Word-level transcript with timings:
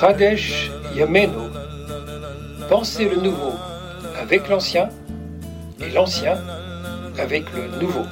Radesh 0.00 0.70
Yameno, 0.96 1.50
pensez 2.70 3.06
le 3.06 3.16
nouveau 3.16 3.52
avec 4.18 4.48
l'ancien 4.48 4.88
et 5.78 5.90
l'ancien 5.90 6.38
avec 7.18 7.44
le 7.52 7.78
nouveau. 7.78 8.06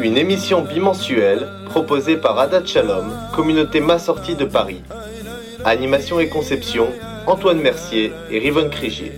Une 0.00 0.16
émission 0.16 0.62
bimensuelle 0.62 1.46
proposée 1.66 2.16
par 2.16 2.36
Adat 2.36 2.64
Shalom, 2.64 3.12
communauté 3.32 3.80
sortie 4.00 4.34
de 4.34 4.44
Paris. 4.44 4.82
Animation 5.64 6.18
et 6.18 6.28
conception, 6.28 6.88
Antoine 7.28 7.60
Mercier 7.60 8.12
et 8.28 8.40
Rivonne 8.40 8.70
Crigier. 8.70 9.12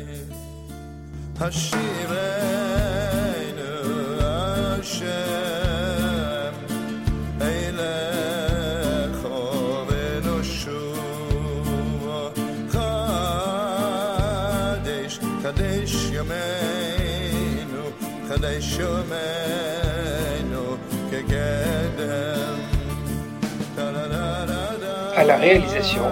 À 25.17 25.25
la 25.25 25.37
réalisation, 25.37 26.02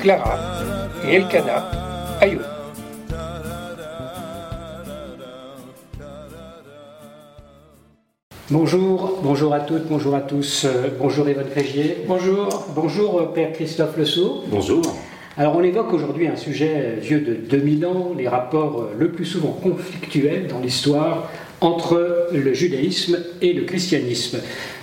Clara 0.00 0.38
et 1.04 1.14
Elkana 1.16 1.70
Ayoun. 2.20 2.42
Bonjour, 8.48 9.18
bonjour 9.24 9.52
à 9.54 9.60
toutes, 9.60 9.88
bonjour 9.88 10.14
à 10.14 10.20
tous. 10.20 10.64
Euh, 10.64 10.88
bonjour 11.00 11.28
Yvonne 11.28 11.50
Crégier. 11.50 12.04
Bonjour. 12.06 12.66
Bonjour 12.76 13.18
euh, 13.18 13.32
Père 13.34 13.52
Christophe 13.52 13.96
Lesourd. 13.96 14.44
Bonjour. 14.48 14.82
Alors 15.38 15.54
on 15.54 15.62
évoque 15.62 15.92
aujourd'hui 15.92 16.28
un 16.28 16.36
sujet 16.36 16.96
vieux 16.98 17.20
de 17.20 17.34
2000 17.34 17.84
ans, 17.84 18.14
les 18.16 18.26
rapports 18.26 18.80
euh, 18.80 18.94
le 18.98 19.10
plus 19.10 19.26
souvent 19.26 19.52
conflictuels 19.52 20.46
dans 20.46 20.60
l'histoire 20.60 21.30
entre 21.60 22.30
le 22.32 22.54
judaïsme 22.54 23.18
et 23.42 23.52
le 23.52 23.64
christianisme. 23.64 24.38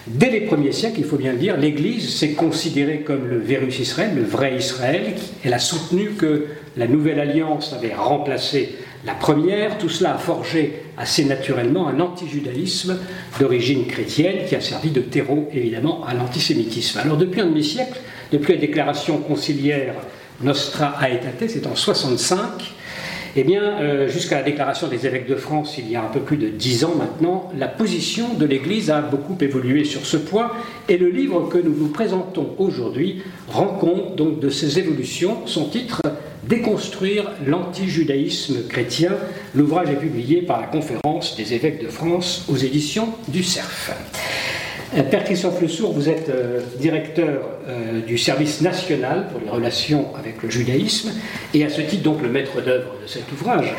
Dès 0.06 0.30
les 0.30 0.42
premiers 0.42 0.72
siècles, 0.72 1.00
il 1.00 1.06
faut 1.06 1.18
bien 1.18 1.32
le 1.32 1.40
dire, 1.40 1.58
l'Église 1.58 2.16
s'est 2.16 2.34
considérée 2.34 3.00
comme 3.00 3.28
le 3.28 3.40
Vérus 3.40 3.80
Israël, 3.80 4.12
le 4.16 4.22
vrai 4.22 4.56
Israël. 4.56 5.16
Elle 5.44 5.54
a 5.56 5.60
soutenu 5.60 6.10
que 6.12 6.46
la 6.78 6.88
nouvelle 6.88 7.20
alliance 7.20 7.74
avait 7.74 7.96
remplacé 7.96 8.76
la 9.06 9.16
première. 9.16 9.80
Tout 9.80 9.90
cela 9.90 10.16
a 10.16 10.18
forgé 10.20 10.84
assez 10.98 11.26
naturellement 11.26 11.88
un 11.88 12.00
anti-judaïsme 12.00 13.00
d'origine 13.40 13.88
chrétienne 13.88 14.46
qui 14.48 14.56
a 14.56 14.62
servi 14.62 14.92
de 14.92 15.02
terreau 15.02 15.50
évidemment 15.52 16.06
à 16.06 16.14
l'antisémitisme. 16.14 17.00
Alors 17.00 17.18
depuis 17.18 17.42
un 17.42 17.48
demi-siècle, 17.48 18.00
depuis 18.32 18.54
la 18.54 18.60
déclaration 18.60 19.18
conciliaire 19.18 19.96
Nostra 20.42 20.96
Aetate, 21.02 21.50
c'est 21.50 21.68
en 21.68 21.76
65, 21.76 22.74
eh 23.36 23.44
bien, 23.44 23.64
euh, 23.64 24.08
jusqu'à 24.08 24.38
la 24.38 24.44
déclaration 24.44 24.88
des 24.88 25.08
évêques 25.08 25.28
de 25.28 25.36
France, 25.36 25.78
il 25.78 25.90
y 25.90 25.96
a 25.96 26.04
un 26.04 26.10
peu 26.10 26.20
plus 26.20 26.38
de 26.38 26.50
dix 26.50 26.86
ans 26.86 26.94
maintenant, 26.96 27.52
la 27.58 27.68
position 27.68 28.34
de 28.36 28.46
l'Église 28.46 28.92
a 28.92 29.02
beaucoup 29.02 29.38
évolué 29.42 29.86
sur 29.86 30.06
ce 30.06 30.18
point, 30.18 30.52
et 30.88 30.98
le 30.98 31.10
livre 31.10 31.50
que 31.50 31.58
nous 31.58 31.74
vous 31.74 31.88
présentons 31.88 32.56
aujourd'hui 32.58 33.24
rend 33.48 33.78
compte 33.80 34.16
donc 34.16 34.40
de 34.40 34.50
ces 34.50 34.80
évolutions. 34.80 35.46
Son 35.46 35.66
titre 35.66 36.02
Déconstruire 36.48 37.32
l'antijudaïsme 37.46 38.68
chrétien. 38.68 39.12
L'ouvrage 39.56 39.90
est 39.90 39.96
publié 39.96 40.42
par 40.42 40.60
la 40.60 40.68
Conférence 40.68 41.38
des 41.38 41.54
évêques 41.54 41.82
de 41.82 41.88
France 41.88 42.46
aux 42.50 42.58
éditions 42.58 43.14
du 43.30 43.44
CERF. 43.44 43.92
Euh, 44.96 45.02
Père 45.02 45.24
Christophe 45.24 45.60
Le 45.62 45.68
vous 45.68 46.10
êtes 46.10 46.30
euh, 46.30 46.60
directeur 46.80 47.50
euh, 47.68 48.02
du 48.02 48.18
service 48.18 48.62
national 48.62 49.28
pour 49.32 49.42
les 49.42 49.50
relations 49.50 50.16
avec 50.16 50.44
le 50.44 50.50
judaïsme 50.50 51.12
et 51.54 51.66
à 51.66 51.70
ce 51.70 51.82
titre 51.82 52.04
donc 52.04 52.22
le 52.22 52.30
maître 52.30 52.62
d'œuvre 52.62 52.94
de 53.02 53.08
cet 53.08 53.32
ouvrage. 53.32 53.74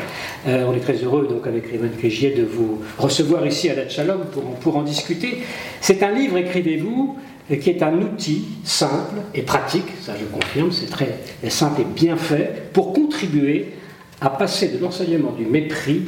on 0.45 0.73
est 0.73 0.79
très 0.79 0.95
heureux 0.95 1.27
donc 1.29 1.47
avec 1.47 1.67
Raymond 1.67 1.91
Crégier 1.97 2.31
de 2.31 2.43
vous 2.43 2.81
recevoir 2.97 3.45
ici 3.47 3.69
à 3.69 3.75
la 3.75 3.87
Shalom 3.87 4.25
pour, 4.31 4.43
pour 4.55 4.77
en 4.77 4.83
discuter. 4.83 5.39
C'est 5.79 6.03
un 6.03 6.11
livre, 6.11 6.37
écrivez-vous, 6.37 7.17
qui 7.61 7.69
est 7.69 7.81
un 7.83 7.93
outil 7.93 8.45
simple 8.63 9.15
et 9.33 9.41
pratique, 9.41 9.87
ça 10.01 10.13
je 10.19 10.25
confirme, 10.25 10.71
c'est 10.71 10.89
très 10.89 11.19
simple 11.49 11.81
et 11.81 11.85
bien 11.85 12.17
fait, 12.17 12.71
pour 12.73 12.93
contribuer 12.93 13.73
à 14.21 14.29
passer 14.29 14.69
de 14.69 14.79
l'enseignement 14.79 15.31
du 15.31 15.45
mépris 15.45 16.05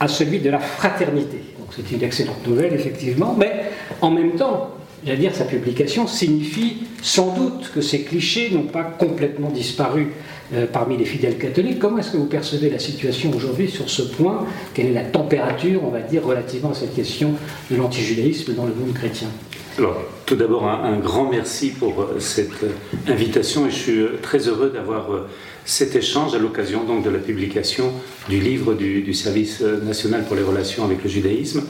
à 0.00 0.08
celui 0.08 0.40
de 0.40 0.50
la 0.50 0.58
fraternité. 0.58 1.53
C'est 1.70 1.90
une 1.94 2.02
excellente 2.02 2.46
nouvelle, 2.46 2.72
effectivement, 2.72 3.34
mais 3.38 3.52
en 4.00 4.10
même 4.10 4.32
temps, 4.32 4.70
sa 5.32 5.44
publication 5.44 6.06
signifie 6.06 6.78
sans 7.02 7.34
doute 7.34 7.70
que 7.74 7.80
ces 7.80 8.02
clichés 8.02 8.50
n'ont 8.50 8.62
pas 8.62 8.84
complètement 8.84 9.50
disparu 9.50 10.12
euh, 10.54 10.66
parmi 10.70 10.96
les 10.96 11.04
fidèles 11.04 11.36
catholiques. 11.36 11.78
Comment 11.78 11.98
est-ce 11.98 12.12
que 12.12 12.16
vous 12.16 12.26
percevez 12.26 12.70
la 12.70 12.78
situation 12.78 13.30
aujourd'hui 13.34 13.68
sur 13.68 13.88
ce 13.88 14.02
point? 14.02 14.46
Quelle 14.72 14.86
est 14.86 14.92
la 14.92 15.04
température, 15.04 15.82
on 15.84 15.90
va 15.90 16.00
dire, 16.00 16.24
relativement 16.24 16.70
à 16.70 16.74
cette 16.74 16.94
question 16.94 17.32
de 17.70 17.76
l'antijudaïsme 17.76 18.54
dans 18.54 18.64
le 18.64 18.74
monde 18.74 18.94
chrétien? 18.94 19.28
Alors, 19.76 19.96
tout 20.24 20.36
d'abord, 20.36 20.68
un, 20.68 20.98
grand 20.98 21.28
merci 21.28 21.70
pour 21.70 22.00
euh, 22.00 22.20
cette 22.20 22.62
euh, 22.62 22.70
invitation 23.12 23.66
et 23.66 23.70
je 23.70 23.76
suis 23.76 24.04
très 24.22 24.46
heureux 24.46 24.70
d'avoir 24.70 25.08
cet 25.64 25.96
échange 25.96 26.32
à 26.34 26.38
l'occasion 26.38 26.84
donc 26.84 27.04
de 27.04 27.10
la 27.10 27.18
publication 27.18 27.92
du 28.28 28.38
livre 28.38 28.74
du, 28.74 29.12
Service 29.14 29.62
national 29.62 30.24
pour 30.24 30.36
les 30.36 30.42
relations 30.42 30.84
avec 30.84 31.02
le 31.02 31.10
judaïsme 31.10 31.64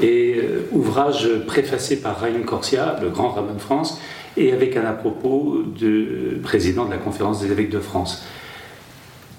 et 0.00 0.36
euh, 0.36 0.68
ouvrage 0.72 1.28
préfacé 1.46 2.00
par 2.00 2.18
Raïm 2.18 2.44
Corsia, 2.46 2.96
le 3.02 3.10
grand 3.10 3.30
rabbin 3.30 3.54
de 3.54 3.60
France, 3.60 4.00
et 4.38 4.52
avec 4.52 4.76
un 4.78 4.86
à 4.86 4.92
propos 4.92 5.62
du 5.66 6.38
président 6.42 6.86
de 6.86 6.90
la 6.90 6.98
conférence 6.98 7.42
des 7.42 7.52
évêques 7.52 7.70
de 7.70 7.78
France. 7.78 8.24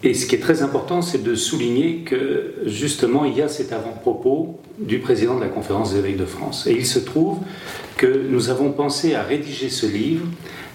Et 0.04 0.14
ce 0.14 0.26
qui 0.26 0.36
est 0.36 0.40
très 0.40 0.62
important, 0.62 1.02
c'est 1.02 1.24
de 1.24 1.36
souligner 1.36 2.02
que 2.02 2.54
justement, 2.66 3.26
il 3.26 3.36
y 3.36 3.42
a 3.42 3.48
cet 3.48 3.74
avant-propos 3.74 4.60
du 4.78 5.00
président 5.00 5.36
de 5.36 5.42
la 5.42 5.48
conférence 5.48 5.94
des 5.94 6.00
évêques 6.00 6.18
de 6.18 6.26
France. 6.26 6.68
Et 6.68 6.74
il 6.74 6.86
se 6.86 7.00
trouve 7.00 7.40
que 7.98 8.28
nous 8.30 8.50
avons 8.50 8.72
pensé 8.72 9.16
à 9.16 9.24
rédiger 9.24 9.70
ce 9.70 9.86
livre 9.86 10.26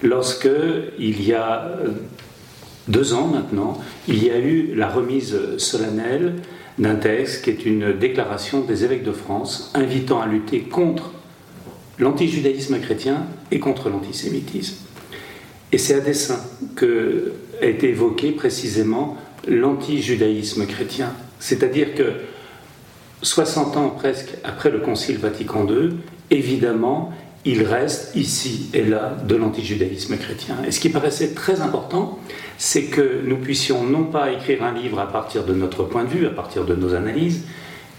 lorsque, 0.03 0.49
il 0.99 1.25
y 1.25 1.33
a 1.33 1.77
deux 2.87 3.13
ans 3.13 3.27
maintenant, 3.27 3.79
il 4.07 4.23
y 4.23 4.31
a 4.31 4.39
eu 4.39 4.73
la 4.75 4.89
remise 4.89 5.37
solennelle 5.57 6.35
d'un 6.79 6.95
texte 6.95 7.43
qui 7.43 7.51
est 7.51 7.65
une 7.65 7.93
déclaration 7.93 8.61
des 8.61 8.83
évêques 8.83 9.03
de 9.03 9.11
France 9.11 9.71
invitant 9.75 10.19
à 10.19 10.25
lutter 10.25 10.61
contre 10.61 11.11
l'antijudaïsme 11.99 12.79
chrétien 12.79 13.27
et 13.51 13.59
contre 13.59 13.89
l'antisémitisme. 13.89 14.77
Et 15.71 15.77
c'est 15.77 15.93
à 15.93 15.99
dessein 15.99 16.39
que 16.75 17.33
été 17.67 17.89
évoqué 17.89 18.31
précisément 18.31 19.17
l'antijudaïsme 19.47 20.65
chrétien. 20.65 21.13
C'est-à-dire 21.39 21.95
que 21.95 22.13
60 23.21 23.77
ans 23.77 23.89
presque 23.89 24.29
après 24.43 24.69
le 24.69 24.79
Concile 24.79 25.17
Vatican 25.17 25.67
II, 25.67 25.91
évidemment, 26.29 27.13
il 27.45 27.63
reste 27.63 28.15
ici 28.15 28.69
et 28.73 28.83
là 28.83 29.17
de 29.27 29.35
l'antijudaïsme 29.35 30.17
chrétien. 30.17 30.57
Et 30.65 30.71
ce 30.71 30.79
qui 30.79 30.89
paraissait 30.89 31.29
très 31.29 31.61
important, 31.61 32.19
c'est 32.57 32.83
que 32.83 33.21
nous 33.25 33.37
puissions 33.37 33.83
non 33.83 34.03
pas 34.03 34.31
écrire 34.31 34.63
un 34.63 34.73
livre 34.73 34.99
à 34.99 35.11
partir 35.11 35.43
de 35.43 35.53
notre 35.53 35.83
point 35.83 36.03
de 36.03 36.09
vue, 36.09 36.27
à 36.27 36.31
partir 36.31 36.65
de 36.65 36.75
nos 36.75 36.93
analyses, 36.93 37.43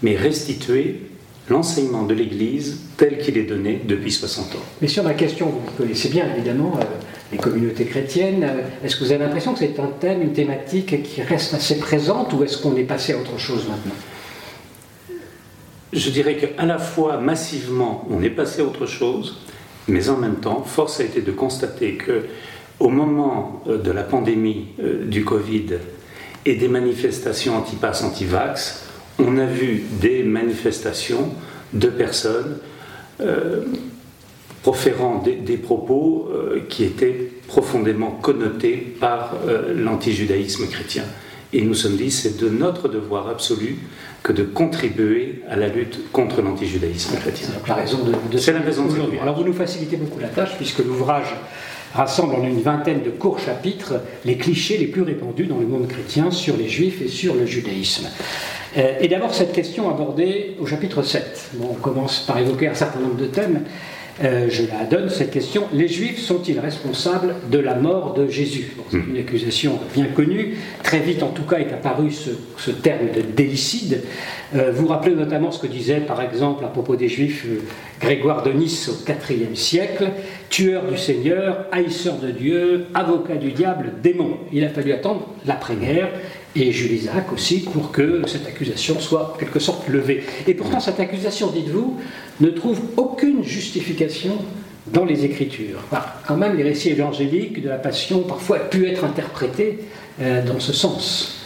mais 0.01 0.15
restituer 0.15 1.01
l'enseignement 1.49 2.03
de 2.03 2.13
l'Église 2.13 2.79
tel 2.95 3.17
qu'il 3.17 3.37
est 3.37 3.43
donné 3.43 3.81
depuis 3.85 4.11
60 4.11 4.55
ans. 4.55 4.63
Mais 4.81 4.87
sur 4.87 5.03
ma 5.03 5.13
question, 5.13 5.47
vous 5.47 5.71
connaissez 5.77 6.07
bien 6.07 6.25
évidemment 6.33 6.79
euh, 6.79 6.83
les 7.33 7.39
communautés 7.39 7.85
chrétiennes. 7.85 8.43
Euh, 8.43 8.85
est-ce 8.85 8.95
que 8.95 9.03
vous 9.03 9.11
avez 9.11 9.23
l'impression 9.23 9.53
que 9.53 9.59
c'est 9.59 9.79
un 9.79 9.89
thème, 9.99 10.21
une 10.21 10.33
thématique 10.33 11.03
qui 11.03 11.21
reste 11.21 11.53
assez 11.53 11.79
présente 11.79 12.31
ou 12.33 12.43
est-ce 12.43 12.61
qu'on 12.61 12.75
est 12.77 12.83
passé 12.83 13.13
à 13.13 13.17
autre 13.17 13.37
chose 13.37 13.67
maintenant? 13.67 13.95
Je 15.91 16.09
dirais 16.09 16.37
qu'à 16.37 16.65
la 16.65 16.79
fois 16.79 17.17
massivement 17.17 18.07
on 18.09 18.23
est 18.23 18.29
passé 18.29 18.61
à 18.61 18.65
autre 18.65 18.85
chose, 18.85 19.41
mais 19.87 20.09
en 20.09 20.17
même 20.17 20.37
temps, 20.37 20.63
force 20.63 20.99
a 21.01 21.03
été 21.03 21.21
de 21.21 21.31
constater 21.31 21.95
que 21.95 22.25
au 22.79 22.89
moment 22.89 23.61
euh, 23.67 23.77
de 23.77 23.91
la 23.91 24.03
pandémie 24.03 24.67
euh, 24.79 25.05
du 25.05 25.25
Covid 25.25 25.77
et 26.45 26.55
des 26.55 26.67
manifestations 26.67 27.57
anti-pass, 27.57 28.03
anti-vax, 28.03 28.85
on 29.19 29.37
a 29.37 29.45
vu 29.45 29.83
des 30.01 30.23
manifestations 30.23 31.29
de 31.73 31.87
personnes 31.87 32.57
proférant 34.63 35.21
des, 35.21 35.57
propos 35.57 36.31
qui 36.69 36.83
étaient 36.83 37.29
profondément 37.47 38.11
connotés 38.11 38.95
par 38.99 39.35
l'antijudaïsme 39.75 40.67
chrétien. 40.67 41.03
Et 41.53 41.61
nous 41.61 41.75
sommes 41.75 41.97
dit, 41.97 42.09
c'est 42.09 42.37
de 42.37 42.49
notre 42.49 42.87
devoir 42.87 43.29
absolu 43.29 43.77
que 44.23 44.31
de 44.31 44.43
contribuer 44.43 45.41
à 45.49 45.55
la 45.55 45.67
lutte 45.67 46.11
contre 46.11 46.41
l'antijudaïsme 46.41 47.17
chrétien. 47.17 47.49
C'est 47.61 47.67
la 47.69 47.75
raison 47.75 47.99
de, 48.03 48.37
C'est 48.37 48.53
la 48.53 48.61
raison 48.61 48.85
de 48.85 49.19
Alors 49.21 49.35
vous 49.35 49.43
nous 49.43 49.53
facilitez 49.53 49.97
beaucoup 49.97 50.19
la 50.19 50.29
tâche 50.29 50.55
puisque 50.57 50.79
l'ouvrage 50.79 51.35
rassemble 51.93 52.35
en 52.35 52.43
une 52.43 52.61
vingtaine 52.61 53.03
de 53.03 53.11
courts 53.11 53.39
chapitres 53.39 53.95
les 54.25 54.37
clichés 54.37 54.77
les 54.77 54.87
plus 54.87 55.03
répandus 55.03 55.45
dans 55.45 55.59
le 55.59 55.67
monde 55.67 55.87
chrétien 55.87 56.31
sur 56.31 56.57
les 56.57 56.69
juifs 56.69 57.01
et 57.01 57.07
sur 57.07 57.35
le 57.35 57.45
judaïsme. 57.45 58.07
Euh, 58.77 58.93
et 58.99 59.07
d'abord 59.07 59.35
cette 59.35 59.53
question 59.53 59.91
abordée 59.91 60.55
au 60.59 60.65
chapitre 60.65 61.03
7. 61.03 61.51
on 61.61 61.75
commence 61.75 62.21
par 62.21 62.39
évoquer 62.39 62.69
un 62.69 62.73
certain 62.73 62.99
nombre 62.99 63.17
de 63.17 63.27
thèmes. 63.27 63.61
Euh, 64.23 64.47
je 64.49 64.63
la 64.67 64.85
donne, 64.85 65.09
cette 65.09 65.31
question. 65.31 65.63
Les 65.73 65.87
Juifs 65.87 66.19
sont-ils 66.19 66.59
responsables 66.59 67.33
de 67.49 67.57
la 67.57 67.73
mort 67.73 68.13
de 68.13 68.27
Jésus 68.27 68.75
C'est 68.91 68.97
une 68.97 69.17
accusation 69.17 69.79
bien 69.93 70.05
connue. 70.05 70.57
Très 70.83 70.99
vite, 70.99 71.23
en 71.23 71.29
tout 71.29 71.43
cas, 71.43 71.57
est 71.57 71.73
apparu 71.73 72.11
ce, 72.11 72.71
terme 72.71 73.07
de 73.15 73.21
délicide. 73.21 74.03
Euh, 74.55 74.71
vous 74.71 74.85
rappelez 74.85 75.15
notamment 75.15 75.51
ce 75.51 75.59
que 75.59 75.67
disait, 75.67 76.01
par 76.01 76.21
exemple, 76.21 76.63
à 76.63 76.67
propos 76.67 76.95
des 76.95 77.09
Juifs, 77.09 77.45
euh, 77.47 77.61
Grégoire 77.99 78.43
de 78.43 78.51
Nice 78.51 78.89
au 78.89 79.11
IVe 79.11 79.55
siècle 79.55 80.09
tueur 80.49 80.83
du 80.85 80.97
Seigneur, 80.97 81.65
haïsseur 81.71 82.17
de 82.17 82.29
Dieu, 82.29 82.85
avocat 82.93 83.35
du 83.35 83.51
diable, 83.51 83.93
démon. 84.03 84.37
Il 84.51 84.63
a 84.63 84.69
fallu 84.69 84.93
attendre 84.93 85.27
l'après-guerre 85.47 86.09
et 86.55 86.71
Jules 86.71 86.93
Isaac 86.93 87.31
aussi 87.33 87.61
pour 87.61 87.91
que 87.91 88.21
cette 88.27 88.47
accusation 88.47 88.99
soit 88.99 89.33
en 89.33 89.37
quelque 89.37 89.59
sorte 89.59 89.87
levée. 89.87 90.23
Et 90.47 90.53
pourtant, 90.53 90.79
cette 90.79 90.99
accusation, 90.99 91.51
dites-vous, 91.51 91.99
ne 92.41 92.49
trouve 92.49 92.79
aucune 92.97 93.43
justification 93.43 94.37
dans 94.87 95.05
les 95.05 95.25
Écritures. 95.25 95.79
quand 96.27 96.37
même, 96.37 96.57
les 96.57 96.63
récits 96.63 96.89
évangéliques 96.89 97.61
de 97.61 97.69
la 97.69 97.77
Passion 97.77 98.19
parfois 98.19 98.59
pu 98.59 98.87
être 98.87 99.03
interprétés 99.05 99.79
euh, 100.21 100.45
dans 100.45 100.59
ce 100.59 100.73
sens. 100.73 101.39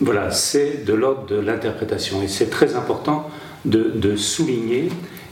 Voilà, 0.00 0.30
c'est 0.30 0.84
de 0.84 0.92
l'ordre 0.92 1.26
de 1.26 1.36
l'interprétation. 1.36 2.22
Et 2.22 2.28
c'est 2.28 2.50
très 2.50 2.76
important 2.76 3.30
de, 3.64 4.16
souligner 4.16 4.88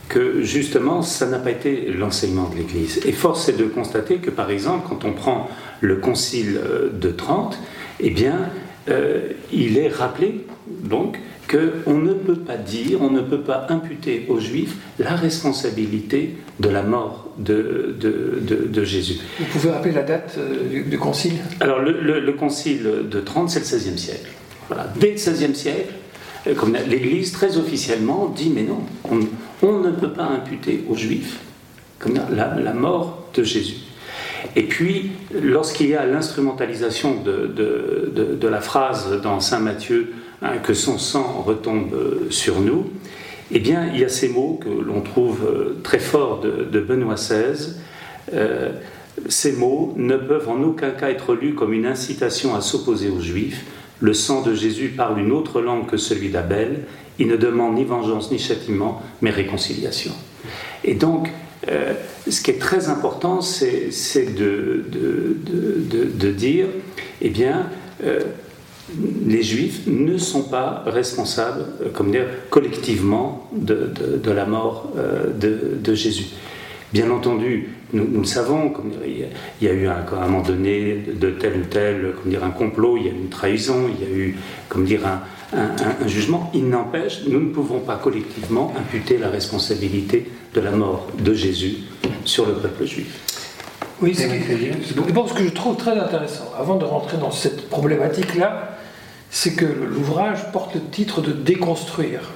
que 0.08 0.42
justement, 0.42 1.02
ça 1.02 1.26
n'a 1.26 1.38
pas 1.38 1.50
été 1.50 1.92
l'enseignement 1.92 2.48
de 2.48 2.56
l'Église. 2.56 3.00
Et 3.06 3.12
force 3.12 3.48
est 3.48 3.56
de 3.56 3.64
constater 3.64 4.16
que, 4.16 4.30
par 4.30 4.50
exemple, 4.50 4.86
quand 4.88 5.04
on 5.04 5.12
prend 5.12 5.48
le 5.80 5.96
Concile 5.96 6.58
euh, 6.58 6.90
de 6.92 7.10
Trente, 7.10 7.58
eh 8.00 8.10
bien, 8.10 8.50
euh, 8.88 9.32
il 9.52 9.78
est 9.78 9.88
rappelé 9.88 10.46
donc 10.68 11.18
qu'on 11.48 11.94
ne 11.94 12.12
peut 12.12 12.36
pas 12.36 12.56
dire, 12.56 13.02
on 13.02 13.10
ne 13.10 13.20
peut 13.20 13.40
pas 13.40 13.66
imputer 13.68 14.26
aux 14.28 14.40
Juifs 14.40 14.76
la 14.98 15.14
responsabilité 15.14 16.34
de 16.58 16.68
la 16.68 16.82
mort 16.82 17.32
de, 17.38 17.96
de, 17.98 18.84
Jésus. 18.84 19.18
Vous 19.38 19.46
pouvez 19.46 19.70
rappeler 19.70 19.92
la 19.92 20.02
date 20.02 20.36
euh, 20.38 20.82
du, 20.82 20.98
concile? 20.98 21.34
Alors 21.60 21.80
le, 21.80 22.32
concile 22.32 22.88
de 23.08 23.20
Trente, 23.20 23.50
c'est 23.50 23.60
le 23.60 23.78
XVIe 23.78 23.98
siècle. 23.98 24.30
Voilà. 24.68 24.92
Dès 24.98 25.10
le 25.10 25.14
XVIe 25.14 25.54
siècle, 25.54 25.92
euh, 26.46 26.54
l'Église 26.88 27.32
très 27.32 27.56
officiellement 27.58 28.26
dit 28.26 28.50
mais 28.54 28.62
non, 28.62 28.80
on, 29.62 29.78
ne 29.78 29.90
peut 29.90 30.12
pas 30.12 30.24
imputer 30.24 30.84
aux 30.88 30.96
Juifs 30.96 31.38
comme 31.98 32.14
la, 32.14 32.56
la 32.56 32.72
mort 32.72 33.28
de 33.34 33.42
Jésus. 33.42 33.85
Et 34.56 34.62
puis, 34.62 35.10
lorsqu'il 35.32 35.88
y 35.88 35.94
a 35.94 36.06
l'instrumentalisation 36.06 37.22
de, 37.22 38.48
la 38.48 38.60
phrase 38.60 39.20
dans 39.22 39.38
Saint 39.38 39.60
Matthieu, 39.60 40.14
hein, 40.42 40.56
que 40.62 40.72
son 40.72 40.98
sang 40.98 41.44
retombe 41.46 41.94
sur 42.30 42.60
nous, 42.60 42.90
eh 43.52 43.60
bien, 43.60 43.86
il 43.92 44.00
y 44.00 44.04
a 44.04 44.08
ces 44.08 44.28
mots 44.28 44.58
que 44.60 44.68
l'on 44.68 45.02
trouve 45.02 45.44
euh, 45.44 45.76
très 45.84 46.00
forts 46.00 46.40
de, 46.40 46.80
Benoît 46.80 47.14
XVI. 47.14 47.74
Euh, 48.34 48.70
ces 49.28 49.52
mots 49.52 49.94
ne 49.96 50.16
peuvent 50.16 50.48
en 50.48 50.62
aucun 50.62 50.90
cas 50.90 51.10
être 51.10 51.34
lus 51.34 51.54
comme 51.54 51.72
une 51.72 51.86
incitation 51.86 52.56
à 52.56 52.60
s'opposer 52.60 53.08
aux 53.08 53.20
Juifs. 53.20 53.64
Le 54.00 54.14
sang 54.14 54.42
de 54.42 54.52
Jésus 54.52 54.88
parle 54.88 55.20
une 55.20 55.32
autre 55.32 55.60
langue 55.60 55.86
que 55.86 55.96
celui 55.96 56.30
d'Abel. 56.30 56.82
Il 57.18 57.28
ne 57.28 57.36
demande 57.36 57.76
ni 57.76 57.84
vengeance 57.84 58.32
ni 58.32 58.38
châtiment, 58.38 59.00
mais 59.22 59.30
réconciliation. 59.30 60.12
Et 60.84 60.94
donc, 60.94 61.30
euh, 61.68 61.94
ce 62.28 62.40
qui 62.40 62.50
est 62.50 62.58
très 62.58 62.88
important, 62.88 63.40
c'est 63.40 63.90
de, 64.34 64.84
dire, 66.30 66.66
eh 67.20 67.30
bien, 67.30 67.66
euh, 68.04 68.20
les 69.26 69.42
Juifs 69.42 69.86
ne 69.86 70.16
sont 70.16 70.44
pas 70.44 70.84
responsables, 70.86 71.64
euh, 71.82 71.88
comme 71.92 72.10
dire, 72.12 72.26
collectivement 72.50 73.50
de, 73.52 73.90
la 74.30 74.46
mort 74.46 74.92
de, 75.38 75.94
Jésus. 75.94 76.26
Bien 76.92 77.10
entendu, 77.10 77.68
nous, 77.92 78.20
le 78.20 78.24
savons, 78.24 78.70
comme 78.70 78.92
il 79.04 79.26
y 79.66 79.68
a 79.68 79.72
eu 79.72 79.86
un, 79.86 79.92
à 79.92 80.22
un 80.22 80.28
moment 80.28 80.42
donné 80.42 81.04
de 81.14 81.30
tel 81.30 81.60
ou 81.60 81.64
tel, 81.64 82.14
comme 82.20 82.30
dire, 82.30 82.44
un 82.44 82.50
complot, 82.50 82.96
il 82.96 83.06
y 83.06 83.08
a 83.08 83.12
eu 83.12 83.16
une 83.16 83.28
trahison, 83.28 83.88
il 83.88 84.06
y 84.06 84.10
a 84.10 84.14
eu, 84.14 84.36
comme 84.68 84.84
dire, 84.84 85.00
un, 85.06 85.20
un, 85.56 86.06
jugement. 86.06 86.50
Il 86.54 86.68
n'empêche, 86.68 87.22
nous 87.26 87.40
ne 87.40 87.50
pouvons 87.50 87.80
pas 87.80 87.96
collectivement 87.96 88.72
imputer 88.78 89.18
la 89.18 89.28
responsabilité 89.28 90.30
de 90.54 90.60
la 90.60 90.70
mort 90.70 91.08
de 91.18 91.34
Jésus 91.34 91.76
sur 92.24 92.46
le 92.46 92.54
peuple 92.54 92.84
juif. 92.86 93.20
Oui, 94.02 94.14
c'est 94.14 94.28
ce 94.28 95.34
que 95.34 95.44
je 95.44 95.50
trouve 95.50 95.76
très 95.76 95.98
intéressant, 95.98 96.52
avant 96.58 96.76
de 96.76 96.84
rentrer 96.84 97.16
dans 97.16 97.30
cette 97.30 97.70
problématique-là, 97.70 98.76
c'est 99.30 99.54
que 99.54 99.64
l'ouvrage 99.64 100.52
porte 100.52 100.74
le 100.74 100.82
titre 100.82 101.22
de 101.22 101.32
déconstruire. 101.32 102.30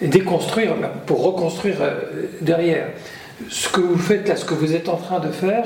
Et 0.00 0.08
déconstruire 0.08 0.74
pour 1.06 1.24
reconstruire 1.24 1.76
euh, 1.80 2.00
derrière. 2.40 2.88
Ce 3.48 3.68
que 3.68 3.80
vous 3.80 3.98
faites 3.98 4.28
là, 4.28 4.36
ce 4.36 4.44
que 4.44 4.54
vous 4.54 4.74
êtes 4.74 4.88
en 4.88 4.96
train 4.96 5.20
de 5.20 5.30
faire, 5.30 5.64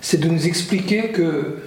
c'est 0.00 0.18
de 0.18 0.28
nous 0.28 0.46
expliquer 0.46 1.08
que 1.08 1.58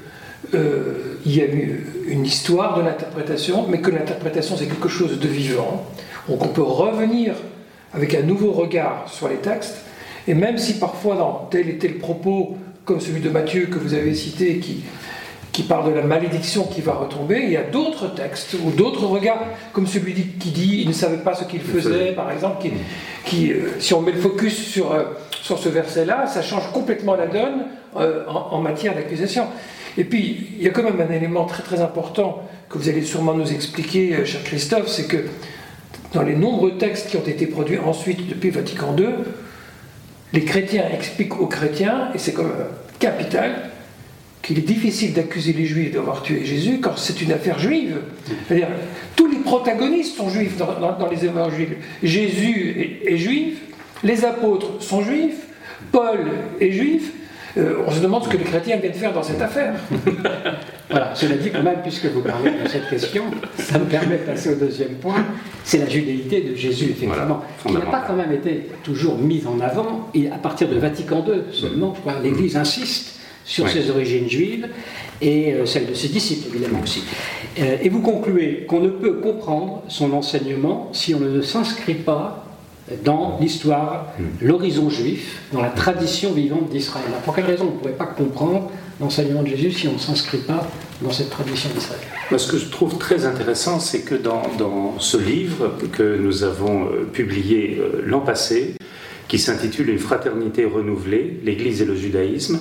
euh, 0.53 1.19
il 1.25 1.36
y 1.36 1.42
a 1.42 1.45
eu 1.45 1.86
une 2.07 2.25
histoire 2.25 2.77
de 2.77 2.83
l'interprétation, 2.83 3.65
mais 3.68 3.80
que 3.80 3.89
l'interprétation 3.89 4.56
c'est 4.57 4.68
quelque 4.68 4.89
chose 4.89 5.19
de 5.19 5.27
vivant. 5.27 5.86
Donc 6.27 6.44
on 6.44 6.50
peut 6.50 6.62
revenir 6.62 7.33
avec 7.94 8.13
un 8.13 8.21
nouveau 8.21 8.51
regard 8.51 9.06
sur 9.07 9.27
les 9.27 9.38
textes, 9.38 9.77
et 10.27 10.33
même 10.33 10.57
si 10.57 10.80
parfois 10.80 11.15
dans 11.15 11.47
tel 11.50 11.69
et 11.69 11.77
tel 11.77 11.97
propos, 11.97 12.57
comme 12.83 13.00
celui 13.00 13.21
de 13.21 13.30
Matthieu 13.30 13.68
que 13.68 13.80
vous 13.80 13.94
avez 13.94 14.13
cité, 14.13 14.59
qui, 14.59 14.83
qui 15.56 15.63
parle 15.63 15.90
de 15.90 15.96
la 15.98 16.02
malédiction 16.02 16.66
qui 16.66 16.81
va 16.81 16.96
retomber, 16.96 17.44
il 17.44 17.52
y 17.52 17.56
a 17.56 17.63
d'autres 17.63 18.13
textes 18.13 18.57
ou 18.62 18.72
d'autres 18.72 19.06
regards, 19.06 19.40
comme 19.72 19.88
celui 19.88 20.13
qui 20.13 20.52
dit 20.52 20.81
il 20.81 20.88
ne 20.90 20.94
savait 20.94 21.24
pas 21.24 21.34
ce 21.34 21.46
qu'il 21.46 21.62
faisait, 21.62 22.12
par 22.12 22.30
exemple, 22.30 22.62
qui, 22.62 22.74
qui 23.24 23.54
euh, 23.54 23.69
si 23.80 23.94
on 23.94 24.02
met 24.02 24.12
le 24.12 24.19
focus 24.19 24.54
sur, 24.54 24.92
euh, 24.92 25.04
sur 25.42 25.57
ce 25.57 25.69
verset-là, 25.69 26.28
ça 26.28 26.42
change 26.42 26.69
complètement 26.74 27.16
la 27.16 27.28
donne 27.28 27.68
en, 27.96 28.60
matière 28.60 28.96
d'accusation. 28.96 29.46
Et 29.98 30.04
puis, 30.04 30.50
il 30.57 30.66
y 30.66 30.68
a 30.68 30.72
quand 30.72 30.84
même 30.84 31.00
un 31.00 31.13
élément 31.13 31.46
très 31.46 31.63
très 31.63 31.80
important 31.80 32.44
que 32.68 32.78
vous 32.78 32.90
allez 32.90 33.04
sûrement 33.04 33.34
nous 33.34 33.54
expliquer, 33.54 34.13
euh, 34.13 34.25
cher 34.25 34.44
Christophe, 34.44 34.90
c'est 34.90 35.07
que 35.07 35.24
dans 36.12 36.24
les 36.24 36.35
nombreux 36.35 36.78
textes 36.78 37.09
qui 37.09 37.16
ont 37.16 37.26
été 37.26 37.47
produits 37.47 37.80
ensuite 37.80 38.28
depuis 38.28 38.50
Vatican 38.50 38.94
II, 38.97 39.07
les 40.33 40.44
chrétiens 40.44 40.83
expliquent 40.94 41.40
aux 41.40 41.47
chrétiens, 41.47 42.09
et 42.14 42.18
c'est 42.18 42.33
comme 42.33 42.52
capital, 43.00 43.69
qu'il 44.45 44.59
est 44.59 44.61
difficile 44.61 45.14
d'accuser 45.14 45.54
les 45.54 45.66
juifs 45.66 45.92
d'avoir 45.92 46.21
tué 46.21 46.45
Jésus 46.45 46.80
quand 46.80 46.97
c'est 46.97 47.19
une 47.21 47.31
affaire 47.31 47.57
juive. 47.57 47.97
C'est-à-dire, 48.47 48.68
tous 49.16 49.28
les 49.28 49.40
protagonistes 49.40 50.16
sont 50.16 50.30
juifs 50.30 50.56
dans, 50.57 51.09
les 51.09 51.25
évangiles. 51.25 51.78
Jésus 52.04 52.99
est 53.06 53.18
juif, 53.18 53.57
les 54.04 54.23
apôtres 54.23 54.81
sont 54.81 55.02
juifs, 55.02 55.47
Paul 55.92 56.19
est 56.61 56.71
juif, 56.71 57.11
euh, 57.57 57.83
on 57.87 57.92
se 57.92 58.02
demande 58.02 58.23
ce 58.25 58.30
que 58.30 58.37
les 58.37 58.44
chrétiens 58.44 58.78
viennent 58.78 58.94
faire 58.94 59.14
dans 59.14 59.23
cette 59.23 59.42
affaire. 59.42 59.73
voilà, 60.92 61.16
cela 61.16 61.37
dit 61.37 61.49
quand 61.49 61.64
même, 61.64 61.81
puisque 61.81 62.06
vous 62.06 62.21
parlez 62.21 62.52
de 62.52 62.68
cette 62.68 62.87
question, 62.87 63.23
ça 63.57 63.80
me 63.80 63.85
permet 63.85 64.18
de 64.18 64.23
passer 64.23 64.49
au 64.49 64.56
deuxième 64.56 64.95
point, 64.95 65.25
c'est 65.64 65.80
la 65.80 65.90
judéité 65.90 66.42
de 66.42 66.54
Jésus, 66.54 66.92
effectivement, 66.92 67.42
qui 67.66 67.73
n'a 67.73 67.80
pas 67.80 68.04
quand 68.06 68.16
même 68.16 68.33
été 68.33 68.68
toujours 68.83 69.18
mise 69.18 69.47
en 69.47 69.59
avant, 69.59 70.09
et 70.14 70.30
à 70.30 70.37
partir 70.37 70.68
de 70.69 70.78
Vatican 70.78 71.25
II 71.28 71.52
seulement, 71.52 71.95
l'Église 72.21 72.57
insiste 72.57 73.15
sur 73.45 73.69
ses 73.69 73.90
origines 73.92 74.28
juives 74.28 74.68
et 75.21 75.54
euh, 75.54 75.66
celles 75.66 75.85
de 75.85 75.94
ses 75.94 76.09
disciples, 76.09 76.47
évidemment 76.49 76.81
aussi. 76.83 77.04
Euh, 77.59 77.78
et 77.81 77.90
vous 77.90 78.02
concluez 78.02 78.66
qu'on 78.68 78.81
ne 78.81 78.90
peut 78.90 79.14
comprendre 79.14 79.83
son 79.87 80.11
enseignement 80.14 80.90
si 80.92 81.14
on 81.14 81.19
ne 81.19 81.42
s'inscrit 81.42 81.94
pas 81.94 82.42
dans 83.04 83.40
l'histoire, 83.42 84.14
l'horizon 84.42 84.92
juif, 84.92 85.42
dans 85.52 85.61
la 85.61 85.69
tradition 85.69 86.33
vivante 86.33 86.69
d'Israël. 86.69 87.06
Pour 87.23 87.35
quelle 87.35 87.45
raison 87.45 87.69
on 87.69 87.71
ne 87.73 87.78
pourrait 87.78 87.94
pas 87.94 88.06
comprendre 88.06 88.69
l'enseignement 89.02 89.42
de 89.42 89.47
Jésus 89.47 89.71
si 89.71 89.87
on 89.87 89.94
ne 89.94 89.97
s'inscrit 89.97 90.40
pas 90.40 90.68
dans 91.02 91.11
cette 91.11 91.31
tradition 91.31 91.69
d'Israël? 91.73 92.02
Ce 92.37 92.52
que 92.52 92.57
je 92.57 92.69
trouve 92.69 92.99
très 92.99 93.25
intéressant, 93.25 93.80
c'est 93.80 94.02
que 94.02 94.14
dans, 94.14 94.44
dans, 94.59 94.99
ce 94.99 95.18
livre 95.18 95.73
que 95.94 96.18
nous 96.18 96.44
avons 96.44 96.85
euh, 96.85 97.09
publié 97.11 97.81
l'an 98.04 98.19
passé, 98.19 98.75
qui 99.28 99.40
s'intitule 99.40 99.90
Une 99.90 99.97
fraternité 99.99 100.66
renouvelée, 100.66 101.40
l'Église 101.44 101.81
et 101.81 101.85
le 101.85 101.95
judaïsme, 101.95 102.59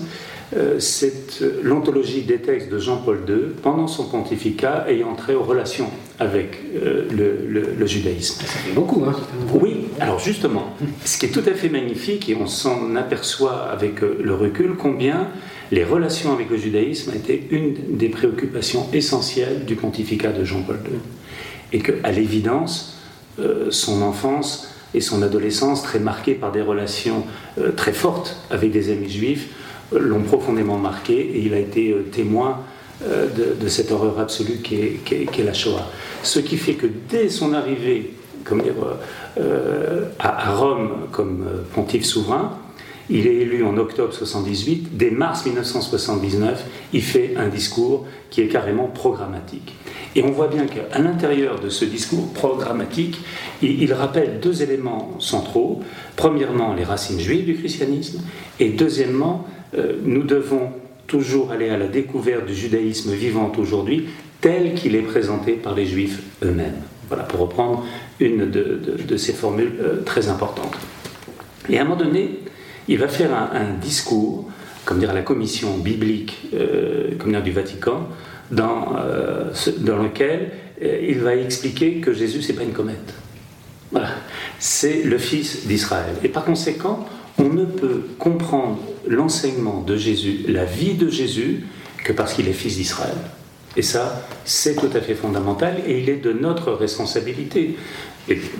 c'est 0.78 1.42
euh, 1.42 1.60
l'anthologie 1.62 2.22
des 2.22 2.38
textes 2.38 2.70
de 2.70 2.78
Jean-Paul 2.78 3.20
II 3.28 3.34
pendant 3.62 3.86
son 3.86 4.04
pontificat 4.04 4.84
ayant 4.88 5.14
trait 5.14 5.34
aux 5.34 5.42
relations 5.42 5.90
avec 6.18 6.60
euh, 6.76 7.08
le, 7.10 7.86
judaïsme. 7.86 8.44
Ça 8.44 8.46
fait 8.46 8.72
beaucoup, 8.72 9.04
hein 9.04 9.14
Oui, 9.52 9.86
alors 10.00 10.18
justement, 10.18 10.74
ce 11.04 11.18
qui 11.18 11.26
est 11.26 11.30
tout 11.30 11.42
à 11.46 11.54
fait 11.54 11.68
magnifique, 11.68 12.28
et 12.28 12.36
on 12.36 12.46
s'en 12.46 12.94
aperçoit 12.96 13.64
avec 13.64 14.00
le 14.00 14.34
recul, 14.34 14.74
combien 14.78 15.28
les 15.72 15.84
relations 15.84 16.32
avec 16.32 16.50
le 16.50 16.56
judaïsme 16.56 17.12
été 17.14 17.48
une 17.50 17.96
des 17.96 18.08
préoccupations 18.08 18.86
essentielles 18.92 19.64
du 19.64 19.76
pontificat 19.76 20.32
de 20.32 20.44
Jean-Paul 20.44 20.78
II. 20.84 20.98
Et 21.72 21.80
qu'à 21.80 22.12
l'évidence, 22.12 22.98
son 23.70 24.02
enfance 24.02 24.68
et 24.94 25.00
son 25.00 25.22
adolescence, 25.22 25.82
très 25.82 25.98
marquées 25.98 26.34
par 26.34 26.52
des 26.52 26.62
relations 26.62 27.24
très 27.76 27.92
fortes 27.92 28.36
avec 28.50 28.70
des 28.70 28.92
amis 28.92 29.10
juifs, 29.10 29.48
l'ont 29.98 30.22
profondément 30.22 30.78
marqué 30.78 31.14
et 31.14 31.40
il 31.40 31.54
a 31.54 31.58
été 31.58 31.94
témoin 32.12 32.60
de, 33.02 33.68
cette 33.68 33.92
horreur 33.92 34.18
absolue 34.18 34.58
qu'est 34.62 35.00
est, 35.10 35.44
la 35.44 35.52
Shoah. 35.52 35.90
Ce 36.22 36.38
qui 36.38 36.56
fait 36.56 36.74
que 36.74 36.86
dès 37.08 37.28
son 37.28 37.52
arrivée 37.52 38.12
comme 38.44 38.62
dire, 38.62 38.74
à, 40.18 40.54
Rome 40.54 41.08
comme 41.10 41.44
pontife 41.74 42.04
souverain, 42.04 42.58
il 43.10 43.26
est 43.26 43.34
élu 43.34 43.64
en 43.64 43.76
octobre 43.76 44.12
78. 44.12 44.96
Dès 44.96 45.10
mars 45.10 45.44
1979, 45.44 46.64
il 46.92 47.02
fait 47.02 47.34
un 47.36 47.48
discours 47.48 48.06
qui 48.30 48.40
est 48.40 48.48
carrément 48.48 48.86
programmatique. 48.86 49.74
Et 50.16 50.22
on 50.22 50.30
voit 50.30 50.48
bien 50.48 50.66
qu'à 50.66 50.98
l'intérieur 50.98 51.60
de 51.60 51.68
ce 51.68 51.84
discours 51.84 52.32
programmatique, 52.32 53.20
il, 53.62 53.92
rappelle 53.92 54.40
deux 54.40 54.62
éléments 54.62 55.16
centraux. 55.18 55.82
Premièrement, 56.16 56.74
les 56.74 56.84
racines 56.84 57.18
juives 57.18 57.44
du 57.44 57.56
christianisme. 57.56 58.22
Et 58.60 58.70
deuxièmement, 58.70 59.44
euh, 59.48 59.53
nous 60.04 60.22
devons 60.22 60.70
toujours 61.06 61.50
aller 61.52 61.68
à 61.68 61.76
la 61.76 61.86
découverte 61.86 62.46
du 62.46 62.54
judaïsme 62.54 63.12
vivant 63.12 63.52
aujourd'hui 63.58 64.08
tel 64.40 64.74
qu'il 64.74 64.94
est 64.94 65.02
présenté 65.02 65.52
par 65.52 65.74
les 65.74 65.86
juifs 65.86 66.20
eux-mêmes. 66.42 66.82
Voilà, 67.08 67.24
pour 67.24 67.40
reprendre 67.40 67.84
une 68.20 68.50
de, 68.50 69.16
ces 69.16 69.32
formules 69.32 69.72
euh, 69.80 70.02
très 70.04 70.28
importantes. 70.28 70.74
Et 71.68 71.78
à 71.78 71.82
un 71.82 71.84
moment 71.84 71.96
donné, 71.96 72.40
il 72.88 72.98
va 72.98 73.08
faire 73.08 73.30
un, 73.34 73.74
discours, 73.80 74.50
comme 74.84 74.98
dire 74.98 75.12
la 75.12 75.22
commission 75.22 75.78
biblique 75.78 76.50
euh, 76.54 77.12
comme 77.18 77.30
dire, 77.30 77.42
du 77.42 77.52
Vatican, 77.52 78.08
dans, 78.50 78.96
euh, 78.98 79.50
dans 79.78 80.02
lequel 80.02 80.50
euh, 80.82 81.06
il 81.08 81.20
va 81.20 81.34
expliquer 81.34 82.00
que 82.00 82.12
Jésus, 82.12 82.42
c'est 82.42 82.52
pas 82.52 82.62
une 82.62 82.72
comète. 82.72 83.14
Voilà. 83.90 84.08
C'est 84.58 85.02
le 85.02 85.18
Fils 85.18 85.66
d'Israël. 85.66 86.14
Et 86.22 86.28
par 86.28 86.44
conséquent, 86.44 87.06
on 87.38 87.48
ne 87.48 87.64
peut 87.64 88.02
comprendre 88.18 88.78
l'enseignement 89.06 89.82
de 89.86 89.96
Jésus, 89.96 90.44
la 90.48 90.64
vie 90.64 90.94
de 90.94 91.08
Jésus, 91.08 91.64
que 92.04 92.12
parce 92.12 92.34
qu'il 92.34 92.48
est 92.48 92.52
Fils 92.52 92.76
d'Israël. 92.76 93.16
Et 93.76 93.82
ça, 93.82 94.26
c'est 94.44 94.76
tout 94.76 94.90
à 94.94 95.00
fait 95.00 95.14
fondamental 95.14 95.78
et 95.86 95.98
il 95.98 96.08
est 96.08 96.16
de 96.16 96.32
notre 96.32 96.72
responsabilité, 96.72 97.76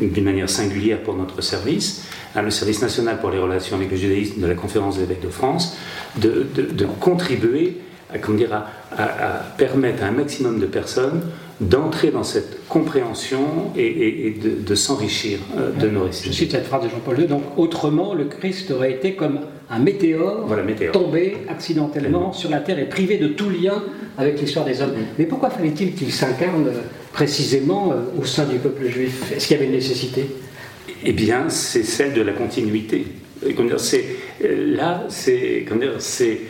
d'une 0.00 0.24
manière 0.24 0.50
singulière 0.50 1.02
pour 1.02 1.14
notre 1.14 1.40
service, 1.40 2.04
hein, 2.34 2.42
le 2.42 2.50
service 2.50 2.82
national 2.82 3.20
pour 3.20 3.30
les 3.30 3.38
relations 3.38 3.76
avec 3.76 3.90
le 3.90 3.96
judaïsme 3.96 4.40
de 4.40 4.46
la 4.46 4.54
Conférence 4.54 4.96
des 4.96 5.04
évêques 5.04 5.22
de 5.22 5.28
France, 5.28 5.76
de, 6.16 6.46
contribuer 7.00 7.78
à, 8.12 8.16
à, 8.96 9.38
permettre 9.56 10.02
à 10.02 10.06
un 10.06 10.12
maximum 10.12 10.58
de 10.58 10.66
personnes 10.66 11.22
d'entrer 11.60 12.10
dans 12.10 12.24
cette 12.24 12.66
compréhension 12.68 13.72
et, 13.76 14.34
de, 14.42 14.74
s'enrichir 14.74 15.38
euh, 15.56 15.70
de 15.70 15.88
nos 15.88 16.04
récits. 16.04 16.28
Je 16.28 16.32
cite 16.32 16.52
cette 16.52 16.66
phrase 16.66 16.84
de 16.84 16.88
Jean-Paul 16.88 17.20
II, 17.20 17.26
donc 17.26 17.42
autrement, 17.56 18.14
le 18.14 18.24
Christ 18.24 18.70
aurait 18.70 18.92
été 18.92 19.14
comme 19.14 19.40
un 19.70 19.78
météore, 19.78 20.46
tombé 20.92 21.38
accidentellement 21.48 22.32
sur 22.32 22.50
la 22.50 22.58
Terre 22.58 22.78
et 22.78 22.88
privé 22.88 23.16
de 23.18 23.28
tout 23.28 23.48
lien 23.48 23.82
avec 24.18 24.40
l'histoire 24.40 24.64
des 24.64 24.82
hommes. 24.82 24.94
Mais 25.18 25.24
pourquoi 25.24 25.50
fallait-il 25.50 25.94
qu'il 25.94 26.12
s'incarne 26.12 26.70
précisément 27.12 27.92
euh, 27.92 28.20
au 28.20 28.24
sein 28.24 28.44
du 28.44 28.58
peuple 28.58 28.88
juif? 28.88 29.32
Est-ce 29.32 29.46
qu'il 29.46 29.56
y 29.56 29.60
avait 29.60 29.68
une 29.68 29.76
nécessité? 29.76 30.26
Eh 31.04 31.12
bien, 31.12 31.48
c'est 31.48 31.84
celle 31.84 32.12
de 32.12 32.22
la 32.22 32.32
continuité. 32.32 33.06
Euh, 33.44 33.78
c'est, 33.78 34.04
euh, 34.44 34.76
là, 34.76 35.04
c'est, 35.08 35.64
c'est 35.98 36.40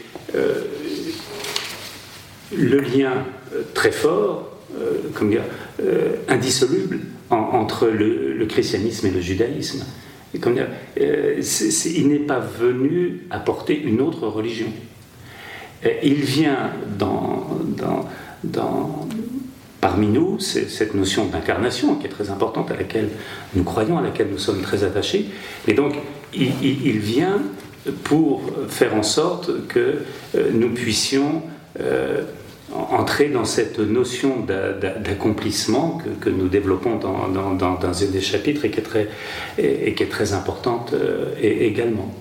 le 2.57 2.81
lien 2.81 3.25
très 3.73 3.93
fort, 3.93 4.54
dire, 5.23 5.43
indissoluble 6.29 7.01
entre 7.31 7.89
le, 7.89 8.45
christianisme 8.47 9.07
et 9.07 9.11
le 9.11 9.21
judaïsme. 9.21 9.85
Dire, 10.35 10.67
il 10.97 12.09
n'est 12.09 12.19
pas 12.19 12.41
venu 12.41 13.21
apporter 13.31 13.81
une 13.81 14.01
autre 14.01 14.27
religion. 14.27 14.67
Il 16.03 16.15
vient 16.15 16.71
parmi 19.81 20.07
nous 20.07 20.41
cette 20.41 20.95
notion 20.95 21.27
d'incarnation 21.27 21.97
qui 21.97 22.07
est 22.07 22.11
très 22.11 22.31
importante, 22.31 22.71
à 22.71 22.77
laquelle 22.77 23.11
nous 23.55 23.65
croyons, 23.65 23.99
à 23.99 24.03
laquelle 24.03 24.29
nous 24.31 24.39
sommes 24.39 24.63
très 24.63 24.83
attachés. 24.83 25.27
Et 25.69 25.75
donc, 25.75 25.95
il, 26.33 26.99
vient 26.99 27.43
pour 28.03 28.43
faire 28.69 28.95
en 28.95 29.03
sorte 29.03 29.67
que 29.69 29.99
euh, 30.37 30.51
nous 30.53 30.71
puissions 30.71 31.43
euh, 31.81 32.23
entrer 32.73 33.29
dans 33.29 33.45
cette 33.45 33.79
notion 33.79 34.39
d'accomplissement 34.41 36.01
que, 36.21 36.31
nous 36.31 36.49
développons 36.49 36.97
dans, 36.97 37.29
dans, 37.29 37.79
un 37.83 38.07
des 38.11 38.21
chapitres 38.21 38.65
et 38.65 38.71
qui 38.71 38.81
est 38.81 38.83
très, 38.83 39.09
et, 39.59 39.95
qui 39.95 40.03
est 40.03 40.09
très 40.09 40.33
importante 40.33 40.93
euh, 40.95 41.35
également. 41.41 42.15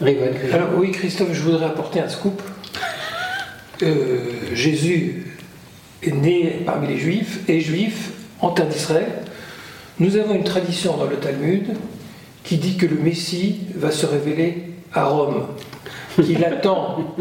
Alors 0.00 0.68
oui, 0.76 0.92
Christophe, 0.92 1.32
je 1.32 1.42
voudrais 1.42 1.66
apporter 1.66 2.00
un 2.00 2.08
scoop. 2.08 2.40
Jésus 4.52 5.26
est 6.02 6.12
né 6.12 6.62
parmi 6.64 6.88
les 6.88 6.98
Juifs 6.98 7.40
et 7.48 7.60
Juif 7.60 8.12
en 8.40 8.50
terre 8.50 8.68
d'Israël. 8.68 9.10
Nous 9.98 10.16
avons 10.16 10.34
une 10.34 10.44
tradition 10.44 10.96
dans 10.96 11.06
le 11.06 11.16
Talmud 11.16 11.74
qui 12.44 12.56
dit 12.56 12.76
que 12.76 12.86
le 12.86 12.96
Messie 12.96 13.60
va 13.74 13.90
se 13.90 14.06
révéler 14.06 14.62
à 14.92 15.06
Rome, 15.06 15.46
qu'il 16.16 16.44
attend 16.44 17.16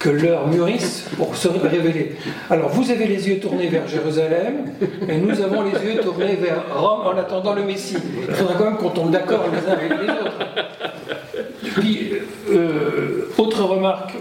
que 0.00 0.08
l'heure 0.08 0.48
mûrisse 0.48 1.04
pour 1.18 1.36
se 1.36 1.46
révéler. 1.46 2.16
Alors 2.48 2.70
vous 2.70 2.90
avez 2.90 3.06
les 3.06 3.28
yeux 3.28 3.38
tournés 3.38 3.68
vers 3.68 3.86
Jérusalem 3.86 4.72
et 5.06 5.18
nous 5.18 5.38
avons 5.42 5.62
les 5.62 5.72
yeux 5.72 6.00
tournés 6.00 6.36
vers 6.36 6.64
Rome 6.74 7.06
en 7.06 7.18
attendant 7.18 7.52
le 7.52 7.64
Messie. 7.64 7.98
Il 8.26 8.34
faudra 8.34 8.54
quand 8.54 8.64
même 8.64 8.76
qu'on 8.78 8.88
tombe 8.88 9.10
d'accord 9.10 9.44
les 9.52 9.70
uns 9.70 9.76
avec 9.76 9.90
les 9.90 10.08
autres. 10.08 10.38
Puis, 11.76 12.12
euh, 12.50 13.30
autre 13.36 13.62
remarque, 13.62 14.14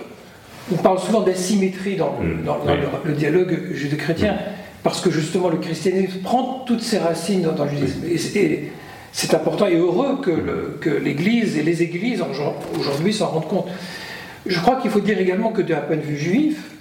on 0.72 0.76
parle 0.76 1.00
souvent 1.00 1.22
d'asymétrie 1.22 1.96
dans, 1.96 2.18
mm. 2.22 3.06
le, 3.06 3.14
dialogue 3.14 3.72
judéo-chrétien, 3.72 4.36
parce 4.84 5.00
que 5.00 5.10
justement 5.10 5.48
le 5.48 5.58
christianisme 5.58 6.20
prend 6.20 6.66
toutes 6.68 6.82
ses 6.82 6.98
racines 6.98 7.42
dans, 7.42 7.64
le 7.64 7.70
judaïsme. 7.70 8.36
Et, 8.36 8.72
c'est 9.14 9.34
important 9.34 9.66
et 9.66 9.76
heureux 9.76 10.20
que 10.22 10.90
l'Église 10.90 11.58
et 11.58 11.64
les 11.64 11.82
Églises 11.82 12.24
aujourd'hui 12.78 13.14
s'en 13.14 13.28
rendent 13.28 13.48
compte. 13.48 13.68
Je 14.46 14.60
crois 14.60 14.78
qu'il 14.78 14.92
faut 14.92 15.00
dire 15.00 15.20
également 15.20 15.52
que 15.52 15.62
d'un 15.62 15.78
point 15.78 15.98
de 15.98 16.02
vue 16.02 16.18
juif, 16.18 16.72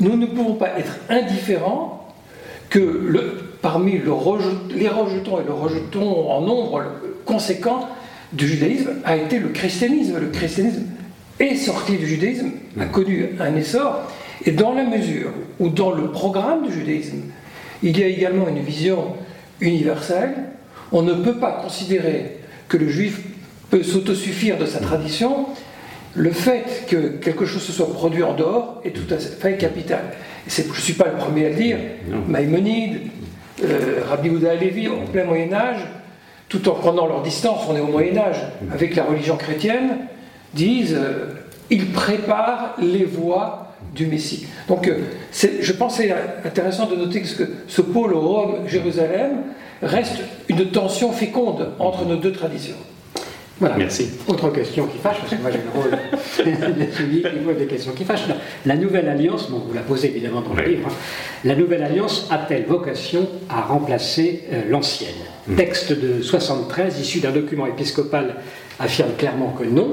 nous 0.00 0.16
ne 0.16 0.26
pouvons 0.26 0.54
pas 0.54 0.78
être 0.78 0.98
indifférents 1.08 2.14
que 2.70 2.78
le, 2.78 3.38
parmi 3.62 3.92
les 3.92 4.88
rejetons 4.88 5.40
et 5.40 5.44
le 5.44 5.52
rejetons 5.52 6.30
en 6.30 6.40
nombre 6.42 6.84
conséquent 7.24 7.88
du 8.32 8.46
judaïsme 8.46 8.90
a 9.04 9.16
été 9.16 9.38
le 9.38 9.48
christianisme. 9.48 10.18
Le 10.20 10.28
christianisme 10.28 10.84
est 11.40 11.56
sorti 11.56 11.96
du 11.96 12.06
judaïsme, 12.06 12.50
a 12.78 12.86
connu 12.86 13.30
un 13.40 13.54
essor, 13.56 14.02
et 14.44 14.52
dans 14.52 14.72
la 14.72 14.84
mesure 14.84 15.30
où 15.58 15.68
dans 15.68 15.92
le 15.92 16.10
programme 16.10 16.66
du 16.66 16.72
judaïsme, 16.72 17.22
il 17.82 17.98
y 17.98 18.02
a 18.02 18.06
également 18.06 18.48
une 18.48 18.60
vision 18.60 19.14
universelle, 19.60 20.34
on 20.92 21.02
ne 21.02 21.14
peut 21.14 21.36
pas 21.36 21.60
considérer 21.62 22.38
que 22.68 22.76
le 22.76 22.88
juif 22.88 23.20
peut 23.70 23.82
s'autosuffire 23.82 24.58
de 24.58 24.66
sa 24.66 24.80
tradition. 24.80 25.46
Le 26.14 26.30
fait 26.30 26.86
que 26.88 27.08
quelque 27.08 27.44
chose 27.44 27.62
se 27.62 27.72
soit 27.72 27.92
produit 27.92 28.22
en 28.22 28.34
dehors 28.34 28.80
est 28.84 28.90
tout 28.90 29.12
à 29.12 29.18
fait 29.18 29.56
capital. 29.56 30.00
je 30.48 30.62
ne 30.62 30.74
suis 30.74 30.94
pas 30.94 31.06
le 31.06 31.16
premier 31.16 31.46
à 31.46 31.48
le 31.50 31.54
dire. 31.54 31.78
Maïmonide, 32.26 33.00
euh, 33.64 34.00
Rabbi 34.08 34.30
Houda 34.30 34.52
Alevi, 34.52 34.88
en 34.88 35.06
plein 35.10 35.24
Moyen 35.24 35.52
Âge, 35.52 35.86
tout 36.48 36.68
en 36.68 36.72
prenant 36.72 37.06
leur 37.06 37.22
distance, 37.22 37.60
on 37.68 37.76
est 37.76 37.80
au 37.80 37.86
Moyen 37.86 38.16
Âge, 38.16 38.42
avec 38.72 38.96
la 38.96 39.04
religion 39.04 39.36
chrétienne, 39.36 39.98
disent 40.54 40.96
euh, 40.98 41.26
il 41.70 41.92
prépare 41.92 42.74
les 42.80 43.04
voies 43.04 43.74
du 43.94 44.06
Messie. 44.06 44.46
Donc 44.68 44.88
euh, 44.88 45.00
je 45.32 45.72
pense 45.72 45.98
que 45.98 46.04
c'est 46.04 46.14
intéressant 46.44 46.86
de 46.86 46.96
noter 46.96 47.20
que 47.20 47.26
ce 47.66 47.82
pôle 47.82 48.14
Rome-Jérusalem 48.14 49.38
reste 49.82 50.20
une 50.48 50.70
tension 50.70 51.12
féconde 51.12 51.70
entre 51.78 52.04
nos 52.04 52.16
deux 52.16 52.32
traditions. 52.32 52.76
Voilà. 53.60 53.76
Merci. 53.76 54.10
Autre 54.28 54.50
question 54.50 54.86
qui 54.86 54.98
fâche, 54.98 55.18
parce 55.18 55.34
que 55.34 55.42
moi 55.42 55.50
j'ai 55.50 55.58
le 55.58 55.70
rôle 55.74 55.90
de 56.78 56.92
celui 56.92 57.22
qui 57.22 57.38
pose 57.44 57.56
des 57.56 57.66
questions 57.66 57.92
qui 57.92 58.04
fâchent. 58.04 58.26
La 58.64 58.76
Nouvelle 58.76 59.08
Alliance, 59.08 59.50
bon, 59.50 59.58
vous 59.66 59.74
la 59.74 59.80
posez 59.80 60.08
évidemment 60.08 60.42
dans 60.42 60.54
le 60.54 60.62
livre, 60.62 60.88
hein. 60.88 60.94
la 61.44 61.56
Nouvelle 61.56 61.82
Alliance 61.82 62.28
a-t-elle 62.30 62.66
vocation 62.66 63.28
à 63.48 63.62
remplacer 63.62 64.44
euh, 64.52 64.62
l'ancienne? 64.68 65.10
Hmm. 65.48 65.56
Texte 65.56 65.92
de 65.92 66.22
73, 66.22 67.00
issu 67.00 67.18
d'un 67.18 67.32
document 67.32 67.66
épiscopal, 67.66 68.36
affirme 68.78 69.12
clairement 69.18 69.50
que 69.58 69.64
non. 69.64 69.90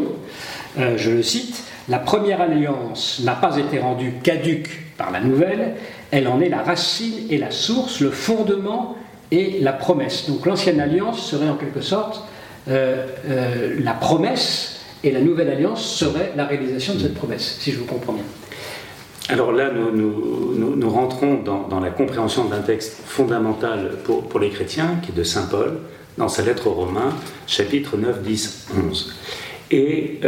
Euh, 0.78 0.96
je 0.98 1.10
le 1.10 1.24
cite, 1.24 1.64
la 1.90 2.00
première 2.00 2.42
alliance 2.42 3.22
n'a 3.24 3.34
pas 3.34 3.58
été 3.58 3.80
rendue 3.80 4.14
caduque 4.22 4.70
par 4.98 5.12
la 5.12 5.22
nouvelle, 5.22 5.76
elle 6.12 6.28
en 6.28 6.40
est 6.40 6.50
la 6.50 6.62
racine 6.62 7.28
et 7.30 7.38
la 7.38 7.52
source, 7.52 8.00
le 8.00 8.12
fondement 8.12 8.96
et 9.32 9.58
la 9.62 9.74
promesse. 9.74 10.30
Donc 10.30 10.46
l'ancienne 10.46 10.80
alliance 10.80 11.20
serait 11.20 11.50
en 11.50 11.56
quelque 11.56 11.82
sorte 11.82 12.24
euh, 12.68 13.06
euh, 13.28 13.76
la 13.84 13.94
promesse 13.94 14.82
et 15.04 15.12
la 15.12 15.22
nouvelle 15.22 15.50
alliance 15.50 15.86
serait 15.86 16.34
la 16.36 16.46
réalisation 16.46 16.96
de 16.96 17.00
cette 17.00 17.14
promesse, 17.14 17.58
si 17.60 17.72
je 17.72 17.80
vous 17.80 17.86
comprends 17.86 18.14
bien. 18.14 18.24
Alors 19.30 19.52
là, 19.52 19.72
nous, 19.72 20.90
rentrons 20.90 21.42
dans, 21.42 21.80
la 21.80 21.90
compréhension 21.90 22.46
d'un 22.46 22.62
texte 22.62 23.02
fondamental 23.06 23.98
pour, 24.04 24.24
pour 24.28 24.40
les 24.40 24.50
chrétiens, 24.50 25.00
qui 25.02 25.12
est 25.12 25.16
de 25.16 25.24
Saint 25.24 25.48
Paul, 25.48 25.80
dans 26.18 26.28
sa 26.28 26.44
lettre 26.44 26.68
aux 26.68 26.74
Romains, 26.74 27.14
chapitre 27.48 27.98
9, 27.98 28.22
10, 28.22 28.68
11. 28.78 29.16
Et 29.72 30.20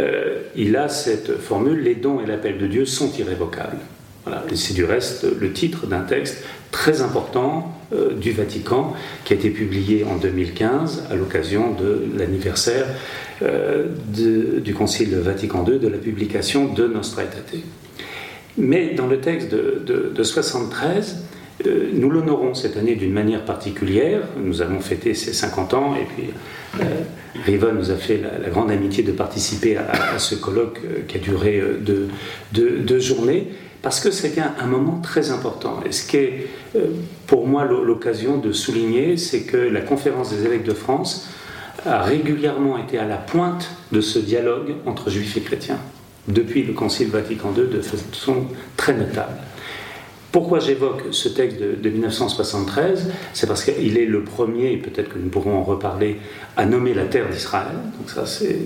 il 0.56 0.76
a 0.76 0.88
cette 0.88 1.38
formule, 1.38 1.80
les 1.80 1.94
dons 1.94 2.20
et 2.20 2.26
l'appel 2.26 2.58
de 2.58 2.66
Dieu 2.66 2.86
sont 2.86 3.12
irrévocables. 3.16 3.78
Voilà. 4.24 4.42
C'est 4.54 4.74
du 4.74 4.84
reste 4.84 5.26
le 5.40 5.52
titre 5.52 5.86
d'un 5.86 6.00
texte 6.00 6.42
très 6.72 7.00
important 7.00 7.77
du 7.90 8.32
Vatican 8.32 8.92
qui 9.24 9.32
a 9.32 9.36
été 9.36 9.50
publié 9.50 10.04
en 10.04 10.16
2015 10.16 11.06
à 11.10 11.14
l'occasion 11.14 11.72
de 11.72 12.04
l'anniversaire 12.18 12.86
du 13.40 14.74
Concile 14.74 15.14
Vatican 15.16 15.64
II 15.66 15.78
de 15.78 15.88
la 15.88 15.96
publication 15.96 16.72
de 16.72 16.86
Nostra 16.86 17.22
Aetate. 17.22 17.62
Mais 18.58 18.94
dans 18.94 19.06
le 19.06 19.20
texte 19.20 19.50
de, 19.50 19.82
de, 19.86 20.12
de 20.14 20.22
73, 20.22 21.28
euh, 21.66 21.90
nous 21.92 22.08
l'honorons 22.08 22.54
cette 22.54 22.76
année 22.76 22.94
d'une 22.94 23.12
manière 23.12 23.44
particulière. 23.44 24.20
Nous 24.36 24.62
allons 24.62 24.80
fêter 24.80 25.14
ses 25.14 25.32
50 25.32 25.74
ans 25.74 25.94
et 25.96 26.04
puis 26.04 26.30
euh, 26.80 26.84
Riva 27.44 27.72
nous 27.72 27.90
a 27.90 27.96
fait 27.96 28.18
la, 28.18 28.48
grande 28.48 28.70
amitié 28.70 29.02
de 29.02 29.12
participer 29.12 29.76
à, 29.76 30.18
ce 30.18 30.34
colloque 30.36 30.80
euh, 30.84 31.00
qui 31.08 31.16
a 31.16 31.20
duré 31.20 31.60
deux, 32.52 32.98
journées 33.00 33.48
parce 33.82 34.00
que 34.00 34.10
c'était 34.10 34.40
un, 34.40 34.54
un, 34.60 34.66
moment 34.66 35.00
très 35.02 35.30
important. 35.30 35.80
Et 35.86 35.92
ce 35.92 36.06
qui 36.06 36.16
est 36.16 36.46
pour 37.26 37.46
moi 37.46 37.64
l'occasion 37.64 38.38
de 38.38 38.52
souligner, 38.52 39.16
c'est 39.16 39.42
que 39.42 39.56
la 39.56 39.80
conférence 39.80 40.30
des 40.30 40.44
évêques 40.44 40.64
de 40.64 40.74
France 40.74 41.28
a 41.86 42.02
régulièrement 42.02 42.76
été 42.78 42.98
à 42.98 43.06
la 43.06 43.16
pointe 43.16 43.70
de 43.92 44.00
ce 44.00 44.18
dialogue 44.18 44.74
entre 44.86 45.10
juifs 45.10 45.36
et 45.36 45.40
chrétiens 45.40 45.78
depuis 46.28 46.62
le 46.62 46.74
Concile 46.74 47.08
Vatican 47.08 47.52
II 47.56 47.66
de 47.68 47.80
façon 47.80 48.44
très 48.76 48.94
notable. 48.94 49.36
Pourquoi 50.30 50.60
j'évoque 50.60 51.04
ce 51.10 51.30
texte 51.30 51.58
de, 51.58 51.88
1973 51.88 53.10
C'est 53.32 53.46
parce 53.46 53.64
qu'il 53.64 53.96
est 53.96 54.04
le 54.04 54.22
premier, 54.22 54.72
et 54.72 54.76
peut-être 54.76 55.08
que 55.08 55.18
nous 55.18 55.30
pourrons 55.30 55.56
en 55.56 55.64
reparler, 55.64 56.18
à 56.56 56.66
nommer 56.66 56.92
la 56.92 57.04
terre 57.04 57.30
d'Israël. 57.30 57.76
Donc 57.98 58.10
ça, 58.10 58.26
c'est 58.26 58.58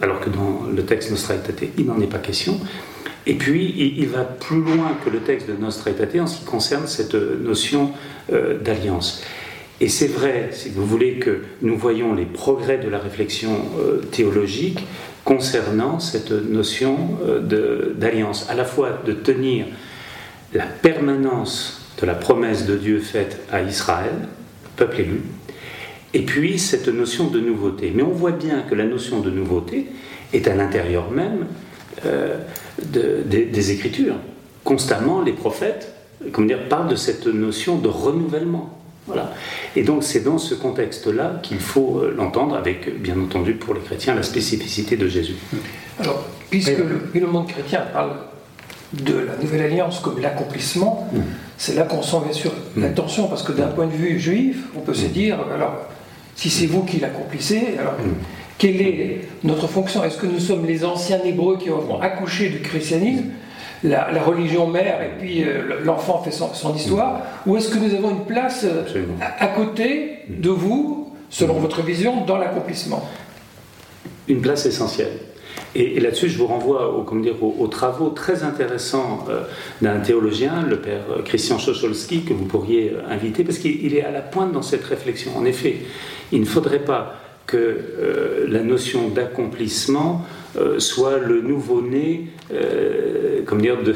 alors 0.00 0.20
que 0.20 0.30
dans 0.30 0.62
le 0.74 0.82
texte 0.84 1.10
Nostra 1.10 1.34
Aetate, 1.34 1.64
il 1.76 1.84
n'en 1.84 2.00
est 2.00 2.06
pas 2.06 2.18
question. 2.18 2.58
Et 3.26 3.34
puis, 3.34 3.94
il, 3.96 4.08
va 4.08 4.24
plus 4.24 4.60
loin 4.60 4.96
que 5.04 5.10
le 5.10 5.20
texte 5.20 5.48
de 5.48 5.54
Nostra 5.54 5.90
Aetate 5.90 6.16
en 6.20 6.26
ce 6.26 6.38
qui 6.38 6.44
concerne 6.44 6.86
cette 6.86 7.14
notion 7.14 7.92
euh, 8.32 8.58
d'alliance. 8.58 9.22
Et 9.80 9.88
c'est 9.88 10.08
vrai, 10.08 10.50
si 10.52 10.70
vous 10.70 10.84
voulez, 10.84 11.14
que 11.14 11.42
nous 11.60 11.76
voyons 11.76 12.14
les 12.14 12.24
progrès 12.24 12.78
de 12.78 12.88
la 12.88 12.98
réflexion 12.98 13.50
euh, 13.78 13.98
théologique 14.10 14.86
concernant 15.24 16.00
cette 16.00 16.32
notion 16.32 17.18
euh, 17.24 17.92
d'alliance, 17.94 18.46
à 18.48 18.54
la 18.54 18.64
fois 18.64 19.00
de 19.04 19.12
tenir 19.12 19.66
la 20.52 20.66
permanence 20.66 21.80
de 22.00 22.06
la 22.06 22.14
promesse 22.14 22.66
de 22.66 22.76
Dieu 22.76 22.98
faite 22.98 23.40
à 23.52 23.62
Israël, 23.62 24.28
peuple 24.76 25.00
élu, 25.00 25.22
et 26.14 26.22
puis 26.22 26.58
cette 26.58 26.88
notion 26.88 27.28
de 27.28 27.40
nouveauté. 27.40 27.92
Mais 27.94 28.02
on 28.02 28.10
voit 28.10 28.32
bien 28.32 28.62
que 28.62 28.74
la 28.74 28.84
notion 28.84 29.20
de 29.20 29.30
nouveauté 29.30 29.86
est 30.32 30.48
à 30.48 30.54
l'intérieur 30.54 31.10
même 31.10 31.46
euh, 32.06 32.36
des 32.78 33.70
Écritures. 33.70 34.16
Constamment, 34.64 35.22
les 35.22 35.32
prophètes 35.32 35.92
comment 36.30 36.46
dire, 36.46 36.68
parlent 36.68 36.88
de 36.88 36.96
cette 36.96 37.26
notion 37.26 37.76
de 37.76 37.88
renouvellement. 37.88 38.78
Voilà. 39.06 39.32
Et 39.74 39.82
donc 39.82 40.04
c'est 40.04 40.20
dans 40.20 40.38
ce 40.38 40.54
contexte-là 40.54 41.40
qu'il 41.42 41.58
faut 41.58 41.98
euh, 41.98 42.14
l'entendre 42.16 42.54
avec, 42.54 43.00
bien 43.02 43.18
entendu, 43.20 43.54
pour 43.54 43.74
les 43.74 43.80
chrétiens, 43.80 44.14
la 44.14 44.22
spécificité 44.22 44.96
de 44.96 45.08
Jésus. 45.08 45.34
Alors, 45.98 46.24
puisque 46.50 46.78
le, 46.78 47.26
monde 47.26 47.48
chrétien 47.48 47.80
parle 47.92 48.12
de 48.92 49.14
la 49.14 49.36
nouvelle 49.36 49.62
alliance 49.62 49.98
comme 49.98 50.20
l'accomplissement, 50.20 51.08
mm. 51.12 51.20
c'est 51.58 51.74
là 51.74 51.82
qu'on 51.82 52.02
sent 52.02 52.18
bien 52.24 52.32
sûr 52.32 52.52
mm. 52.76 52.82
l'attention, 52.82 53.26
parce 53.26 53.42
que 53.42 53.52
d'un 53.52 53.68
point 53.68 53.86
de 53.86 53.92
vue 53.92 54.20
juif, 54.20 54.58
on 54.76 54.80
peut 54.80 54.94
se 54.94 55.06
mm. 55.06 55.10
dire, 55.10 55.38
alors, 55.52 55.74
si 56.36 56.48
c'est 56.48 56.66
vous 56.66 56.84
qui 56.84 57.00
l'accomplissez, 57.00 57.74
alors 57.78 57.94
quelle 58.62 58.80
est 58.80 59.18
notre 59.42 59.66
fonction? 59.66 60.04
Est-ce 60.04 60.18
que 60.18 60.26
nous 60.26 60.38
sommes 60.38 60.64
les 60.66 60.84
anciens 60.84 61.20
hébreux 61.24 61.58
qui 61.58 61.68
ont 61.68 62.00
accouché 62.00 62.48
du 62.48 62.60
christianisme 62.60 63.24
la, 63.82 64.22
religion 64.22 64.68
mère 64.68 65.02
et 65.02 65.18
puis 65.18 65.42
euh, 65.42 65.80
l'enfant 65.82 66.22
fait 66.22 66.30
son, 66.30 66.72
histoire 66.72 67.22
Ou 67.44 67.56
est-ce 67.56 67.68
que 67.68 67.78
nous 67.78 67.92
avons 67.92 68.10
une 68.10 68.24
place 68.24 68.64
euh, 68.64 68.84
à, 69.40 69.48
côté 69.48 70.20
de 70.28 70.50
vous, 70.50 71.12
selon 71.28 71.54
votre 71.54 71.82
vision, 71.82 72.24
dans 72.24 72.36
l'accomplissement? 72.36 73.04
Une 74.28 74.40
place 74.40 74.64
essentielle. 74.64 75.18
Et, 75.74 75.98
là-dessus, 75.98 76.28
je 76.28 76.38
vous 76.38 76.46
renvoie 76.46 76.96
aux, 76.96 77.18
dire, 77.18 77.34
aux, 77.42 77.66
travaux 77.66 78.10
très 78.10 78.44
intéressants 78.44 79.24
euh, 79.28 79.40
d'un 79.80 79.98
théologien, 79.98 80.62
le 80.62 80.76
père 80.76 81.02
Christian 81.24 81.58
Chocholski, 81.58 82.22
que 82.22 82.32
vous 82.32 82.44
pourriez 82.44 82.92
inviter, 83.10 83.42
parce 83.42 83.58
qu'il 83.58 83.92
est 83.96 84.04
à 84.04 84.12
la 84.12 84.20
pointe 84.20 84.52
dans 84.52 84.62
cette 84.62 84.84
réflexion. 84.84 85.32
En 85.36 85.44
effet, 85.44 85.78
il 86.30 86.38
ne 86.38 86.46
faudrait 86.46 86.84
pas 86.84 87.16
que 87.46 88.46
la 88.48 88.62
notion 88.62 89.08
d'accomplissement 89.08 90.24
euh, 90.58 90.78
soit 90.78 91.18
le 91.18 91.40
nouveau-né, 91.40 92.26
euh, 92.52 93.42
comme 93.46 93.62
dire, 93.62 93.82
de, 93.82 93.94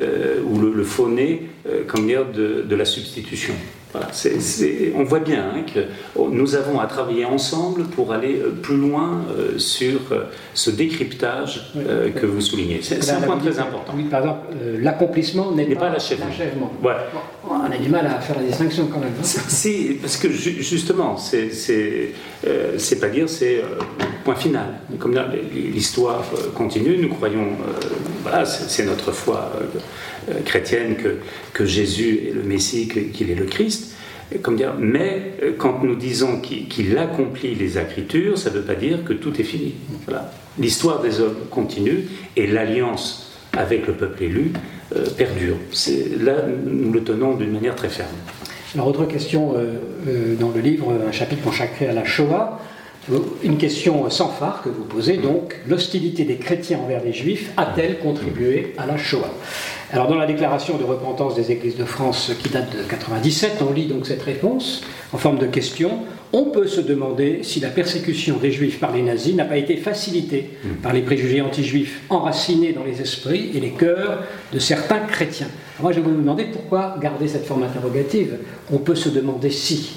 euh, 0.00 0.40
ou 0.46 0.60
le, 0.60 0.72
le 0.72 0.84
faux-né, 0.84 1.48
comme 1.86 2.06
dire, 2.06 2.26
de, 2.26 2.62
de 2.62 2.76
la 2.76 2.84
substitution. 2.84 3.54
On 4.96 5.04
voit 5.04 5.20
bien 5.20 5.44
hein, 5.54 5.62
que 5.72 5.80
nous 6.30 6.56
avons 6.56 6.80
à 6.80 6.86
travailler 6.86 7.24
ensemble 7.24 7.84
pour 7.84 8.12
aller 8.12 8.40
euh, 8.40 8.50
plus 8.50 8.76
loin 8.76 9.22
euh, 9.30 9.58
sur 9.58 10.00
euh, 10.10 10.24
ce 10.52 10.70
décryptage 10.70 11.72
que 12.16 12.26
vous 12.26 12.40
soulignez. 12.40 12.80
C'est 12.82 13.10
un 13.10 13.20
point 13.20 13.38
très 13.38 13.58
important. 13.58 13.92
Oui, 13.96 14.04
par 14.04 14.20
exemple, 14.20 14.40
l'accomplissement 14.80 15.52
n'est 15.52 15.74
pas, 15.74 15.90
l'achèvement. 15.90 16.26
On 17.66 17.70
a 17.72 17.78
du 17.78 17.88
mal 17.88 18.06
à 18.06 18.20
faire 18.20 18.36
la 18.36 18.42
distinction 18.42 18.88
quand 18.92 19.00
même. 19.00 19.14
C'est 19.22 19.96
parce 20.00 20.18
que 20.18 20.30
justement, 20.30 21.16
c'est 21.16 23.00
pas 23.00 23.08
dire 23.08 23.28
c'est 23.28 23.62
point 24.22 24.34
final. 24.34 24.80
Comme 24.98 25.18
l'histoire 25.72 26.24
continue, 26.54 26.98
nous 26.98 27.08
croyons, 27.08 27.48
voilà, 28.22 28.44
c'est 28.44 28.84
notre 28.84 29.12
foi 29.12 29.50
chrétienne 30.44 30.96
que, 30.96 31.16
que 31.52 31.64
Jésus 31.64 32.28
est 32.28 32.32
le 32.32 32.42
Messie, 32.42 32.88
qu'il 32.88 33.30
est 33.30 33.34
le 33.34 33.46
Christ. 33.46 33.94
Comme 34.42 34.56
dire, 34.56 34.74
mais 34.78 35.34
euh, 35.42 35.52
quand 35.56 35.84
nous 35.84 35.94
disons 35.94 36.40
qu'il 36.40 36.98
accomplit 36.98 37.54
les 37.54 37.78
Écritures, 37.78 38.38
ça 38.38 38.50
ne 38.50 38.56
veut 38.56 38.62
pas 38.62 38.74
dire 38.74 39.04
que 39.04 39.12
tout 39.12 39.38
est 39.40 39.44
fini. 39.44 39.74
L'histoire 40.58 41.00
des 41.02 41.20
hommes 41.20 41.36
continue 41.50 42.06
et 42.36 42.46
l'alliance 42.46 43.32
avec 43.52 43.86
le 43.86 43.92
peuple 43.92 44.24
élu 44.24 44.52
euh, 44.96 45.06
perdure. 45.16 45.56
Là, 46.20 46.34
nous 46.66 46.92
le 46.92 47.02
tenons 47.02 47.34
d'une 47.34 47.52
manière 47.52 47.74
très 47.74 47.88
ferme. 47.88 48.08
Alors, 48.74 48.88
autre 48.88 49.04
question 49.06 49.54
euh, 49.56 50.34
dans 50.38 50.50
le 50.50 50.60
livre, 50.60 50.92
un 51.06 51.12
chapitre 51.12 51.42
consacré 51.42 51.86
à 51.88 51.92
la 51.92 52.04
Shoah. 52.04 52.60
Une 53.42 53.58
question 53.58 54.08
sans 54.08 54.28
phare 54.28 54.62
que 54.62 54.70
vous 54.70 54.84
posez, 54.84 55.18
donc, 55.18 55.56
l'hostilité 55.68 56.24
des 56.24 56.36
chrétiens 56.36 56.78
envers 56.78 57.04
les 57.04 57.12
juifs 57.12 57.50
a-t-elle 57.56 57.98
contribué 57.98 58.72
à 58.78 58.86
la 58.86 58.96
Shoah? 58.96 59.30
Alors, 59.92 60.08
dans 60.08 60.16
la 60.16 60.26
déclaration 60.26 60.78
de 60.78 60.84
repentance 60.84 61.34
des 61.34 61.52
églises 61.52 61.76
de 61.76 61.84
France 61.84 62.32
qui 62.42 62.48
date 62.48 62.74
de 62.76 62.82
97, 62.82 63.62
on 63.68 63.72
lit 63.72 63.86
donc 63.86 64.06
cette 64.06 64.22
réponse 64.22 64.82
en 65.12 65.18
forme 65.18 65.38
de 65.38 65.46
question. 65.46 66.00
On 66.36 66.46
peut 66.46 66.66
se 66.66 66.80
demander 66.80 67.44
si 67.44 67.60
la 67.60 67.68
persécution 67.68 68.38
des 68.38 68.50
juifs 68.50 68.80
par 68.80 68.92
les 68.92 69.02
nazis 69.02 69.36
n'a 69.36 69.44
pas 69.44 69.56
été 69.56 69.76
facilitée 69.76 70.50
par 70.82 70.92
les 70.92 71.02
préjugés 71.02 71.40
anti-juifs 71.40 72.00
enracinés 72.10 72.72
dans 72.72 72.82
les 72.82 73.00
esprits 73.00 73.52
et 73.54 73.60
les 73.60 73.70
cœurs 73.70 74.24
de 74.52 74.58
certains 74.58 74.98
chrétiens. 74.98 75.46
moi, 75.80 75.92
je 75.92 76.00
vais 76.00 76.02
vous 76.02 76.16
demander 76.16 76.46
pourquoi 76.46 76.96
garder 77.00 77.28
cette 77.28 77.46
forme 77.46 77.62
interrogative. 77.62 78.38
On 78.72 78.78
peut 78.78 78.96
se 78.96 79.10
demander 79.10 79.48
si 79.48 79.92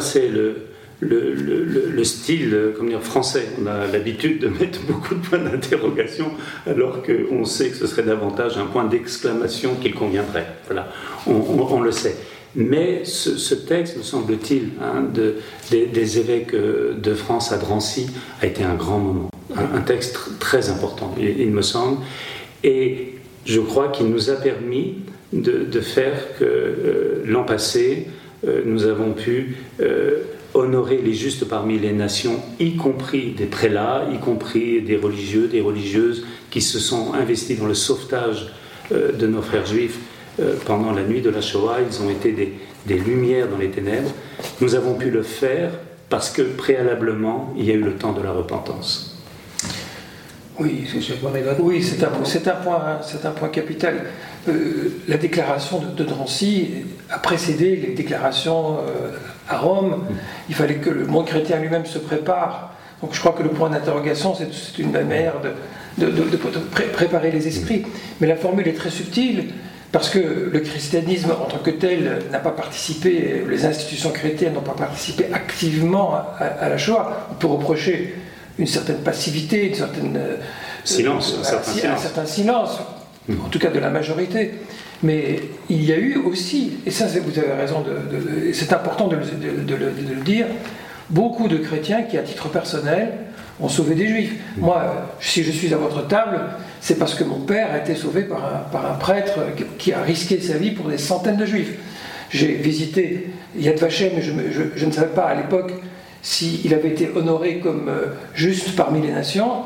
c'est 0.00 0.28
le, 0.28 0.66
le, 1.00 1.32
le, 1.32 2.04
style 2.04 2.74
comme 2.76 2.90
dire, 2.90 3.02
français. 3.02 3.46
On 3.62 3.66
a 3.66 3.86
l'habitude 3.86 4.40
de 4.42 4.48
mettre 4.48 4.80
beaucoup 4.82 5.14
de 5.14 5.26
points 5.26 5.38
d'interrogation 5.38 6.32
alors 6.66 7.00
qu'on 7.02 7.46
sait 7.46 7.70
que 7.70 7.76
ce 7.76 7.86
serait 7.86 8.02
davantage 8.02 8.58
un 8.58 8.66
point 8.66 8.84
d'exclamation 8.84 9.76
qu'il 9.76 9.94
conviendrait. 9.94 10.46
Voilà, 10.66 10.92
on, 11.26 11.80
le 11.80 11.92
sait. 11.92 12.16
Mais 12.56 13.04
ce, 13.04 13.54
texte, 13.54 13.96
me 13.96 14.02
semble-t-il, 14.02 14.70
hein, 14.82 15.04
de, 15.14 15.36
des, 15.70 16.18
évêques 16.18 16.54
euh, 16.54 16.94
de 16.94 17.14
France 17.14 17.52
à 17.52 17.58
Drancy 17.58 18.08
a 18.42 18.46
été 18.46 18.64
un 18.64 18.74
grand 18.74 18.98
moment, 18.98 19.30
un, 19.56 19.80
texte 19.82 20.18
très 20.40 20.68
important, 20.68 21.14
il, 21.18 21.50
me 21.50 21.62
semble. 21.62 21.98
Et 22.64 23.14
je 23.44 23.60
crois 23.60 23.88
qu'il 23.88 24.06
nous 24.06 24.30
a 24.30 24.34
permis 24.34 24.96
de, 25.32 25.80
faire 25.80 26.36
que 26.38 26.44
euh, 26.44 27.22
l'an 27.24 27.44
passé, 27.44 28.08
euh, 28.44 28.62
nous 28.64 28.84
avons 28.84 29.12
pu 29.12 29.56
honorer 30.52 31.00
les 31.00 31.14
justes 31.14 31.44
parmi 31.44 31.78
les 31.78 31.92
nations, 31.92 32.40
y 32.58 32.74
compris 32.74 33.30
des 33.30 33.46
prélats, 33.46 34.08
y 34.12 34.18
compris 34.18 34.82
des 34.82 34.96
religieux, 34.96 35.46
des 35.46 35.60
religieuses 35.60 36.26
qui 36.50 36.60
se 36.60 36.80
sont 36.80 37.14
investis 37.14 37.56
dans 37.56 37.66
le 37.66 37.74
sauvetage 37.74 38.48
de 38.90 39.26
nos 39.28 39.40
frères 39.40 39.66
juifs 39.66 40.00
pendant 40.64 40.92
la 40.92 41.02
nuit 41.02 41.20
de 41.20 41.30
la 41.30 41.40
Shoah. 41.40 41.78
Ils 41.86 42.02
ont 42.02 42.10
été 42.10 42.32
des, 42.86 42.98
lumières 42.98 43.48
dans 43.48 43.58
les 43.58 43.70
ténèbres. 43.70 44.10
Nous 44.60 44.74
avons 44.74 44.94
pu 44.94 45.10
le 45.10 45.22
faire 45.22 45.70
parce 46.08 46.30
que 46.30 46.42
préalablement, 46.42 47.54
il 47.56 47.64
y 47.64 47.70
a 47.70 47.74
eu 47.74 47.82
le 47.82 47.94
temps 47.94 48.12
de 48.12 48.22
la 48.22 48.32
repentance. 48.32 49.10
Oui, 50.60 50.86
oui 51.60 51.82
c'est 51.82 52.04
un, 52.04 53.30
point, 53.30 53.48
capital. 53.48 53.94
Euh, 54.46 55.00
la 55.08 55.16
déclaration 55.16 55.80
de, 55.96 56.04
Drancy 56.04 56.70
a 57.08 57.18
précédé 57.18 57.76
les 57.76 57.94
déclarations 57.94 58.76
euh, 58.76 59.16
à 59.48 59.56
Rome. 59.58 60.04
Il 60.50 60.54
fallait 60.54 60.76
que 60.76 60.90
le 60.90 61.06
monde 61.06 61.26
chrétien 61.26 61.58
lui-même 61.58 61.86
se 61.86 61.98
prépare. 61.98 62.74
Donc 63.00 63.14
je 63.14 63.20
crois 63.20 63.32
que 63.32 63.42
le 63.42 63.48
point 63.48 63.70
d'interrogation, 63.70 64.34
c'est 64.34 64.78
une 64.78 64.92
manière 64.92 65.36
de, 65.96 66.10
de, 66.10 66.36
préparer 66.92 67.30
les 67.30 67.48
esprits. 67.48 67.86
Mais 68.20 68.26
la 68.26 68.36
formule 68.36 68.68
est 68.68 68.74
très 68.74 68.90
subtile. 68.90 69.46
Parce 69.92 70.08
que 70.08 70.50
le 70.52 70.60
christianisme 70.60 71.32
en 71.32 71.46
tant 71.46 71.58
que 71.58 71.70
tel 71.70 72.20
n'a 72.30 72.38
pas 72.38 72.52
participé, 72.52 73.42
les 73.48 73.66
institutions 73.66 74.10
chrétiennes 74.10 74.54
n'ont 74.54 74.60
pas 74.60 74.74
participé 74.74 75.26
activement 75.32 76.14
à, 76.38 76.68
la 76.68 76.78
Shoah. 76.78 77.28
On 77.32 77.34
peut 77.34 77.48
reprocher 77.48 78.14
une 78.58 78.68
certaine 78.68 78.98
passivité, 78.98 79.68
une 79.68 79.74
certaine, 79.74 80.16
euh, 80.16 80.36
silence, 80.84 81.36
un, 81.40 81.44
certain 81.44 81.72
silence. 81.72 81.98
un 81.98 82.02
certain 82.02 82.26
silence, 82.26 82.78
en 83.30 83.48
tout 83.48 83.58
cas 83.58 83.70
de 83.70 83.80
la 83.80 83.90
majorité. 83.90 84.52
Mais 85.02 85.40
il 85.68 85.82
y 85.82 85.92
a 85.92 85.96
eu 85.96 86.18
aussi, 86.18 86.74
et 86.86 86.90
ça 86.90 87.06
vous 87.06 87.38
avez 87.38 87.52
raison, 87.52 87.80
de, 87.80 88.52
c'est 88.52 88.72
important 88.72 89.08
de, 89.08 89.16
le 89.16 90.22
dire, 90.22 90.46
beaucoup 91.08 91.48
de 91.48 91.56
chrétiens 91.56 92.02
qui, 92.02 92.16
à 92.18 92.22
titre 92.22 92.48
personnel, 92.48 93.12
ont 93.60 93.68
sauvé 93.68 93.94
des 93.94 94.06
juifs. 94.06 94.34
Moi, 94.58 95.08
si 95.20 95.42
je 95.42 95.50
suis 95.50 95.72
à 95.74 95.76
votre 95.76 96.06
table, 96.06 96.40
c'est 96.80 96.98
parce 96.98 97.14
que 97.14 97.24
mon 97.24 97.40
père 97.40 97.72
a 97.72 97.78
été 97.78 97.94
sauvé 97.94 98.22
par 98.22 98.44
un, 98.44 98.58
par 98.70 98.90
un, 98.90 98.94
prêtre 98.94 99.38
qui 99.78 99.92
a 99.92 100.02
risqué 100.02 100.40
sa 100.40 100.56
vie 100.56 100.70
pour 100.70 100.88
des 100.88 100.98
centaines 100.98 101.36
de 101.36 101.46
juifs. 101.46 101.74
J'ai 102.30 102.54
visité 102.54 103.30
Yad 103.58 103.78
Vashem, 103.78 104.12
mais 104.14 104.22
je, 104.22 104.32
je, 104.74 104.86
ne 104.86 104.90
savais 104.92 105.14
pas 105.14 105.24
à 105.24 105.34
l'époque 105.34 105.72
s'il 106.22 106.72
avait 106.72 106.90
été 106.90 107.10
honoré 107.14 107.58
comme 107.58 107.88
euh, 107.88 108.06
juste 108.34 108.76
parmi 108.76 109.02
les 109.02 109.12
nations. 109.12 109.62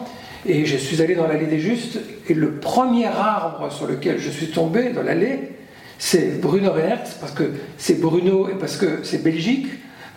Et 0.46 0.66
je 0.66 0.76
suis 0.76 1.00
allé 1.00 1.14
dans 1.14 1.26
l'allée 1.26 1.46
des 1.46 1.58
justes, 1.58 1.98
et 2.28 2.34
le 2.34 2.52
premier 2.52 3.06
arbre 3.06 3.72
sur 3.72 3.86
lequel 3.86 4.18
je 4.18 4.28
suis 4.28 4.48
tombé 4.48 4.90
dans 4.90 5.02
l'allée, 5.02 5.38
c'est 5.98 6.40
Bruno 6.40 6.70
Rehertz, 6.72 7.16
parce 7.18 7.32
que 7.32 7.44
c'est 7.78 7.98
Bruno 7.98 8.48
et 8.50 8.54
parce 8.54 8.76
que 8.76 9.00
c'est 9.04 9.22
Belgique, 9.22 9.68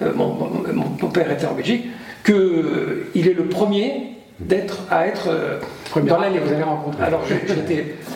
euh, 0.02 0.14
mon, 0.14 0.28
mon, 0.74 1.10
père 1.10 1.32
était 1.32 1.46
en 1.46 1.54
Belgique, 1.54 1.86
qu'il 2.24 2.36
euh, 2.36 3.10
est 3.16 3.36
le 3.36 3.46
premier 3.46 4.18
d'être 4.40 4.84
à 4.92 5.08
être 5.08 5.30
euh, 5.30 5.60
dans 5.96 6.20
l'allée. 6.20 6.40
Vous 6.40 6.54
avez 6.54 6.64
rencontré. 6.64 7.04
Alors, 7.04 7.24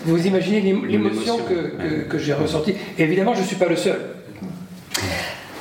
vous 0.05 0.27
imaginez 0.27 0.61
l'émotion 0.87 1.39
que, 1.39 2.03
que, 2.07 2.17
j'ai 2.19 2.33
ressentie. 2.33 2.75
évidemment, 2.99 3.33
je 3.33 3.41
ne 3.41 3.45
suis 3.45 3.55
pas 3.55 3.67
le 3.67 3.75
seul. 3.75 3.99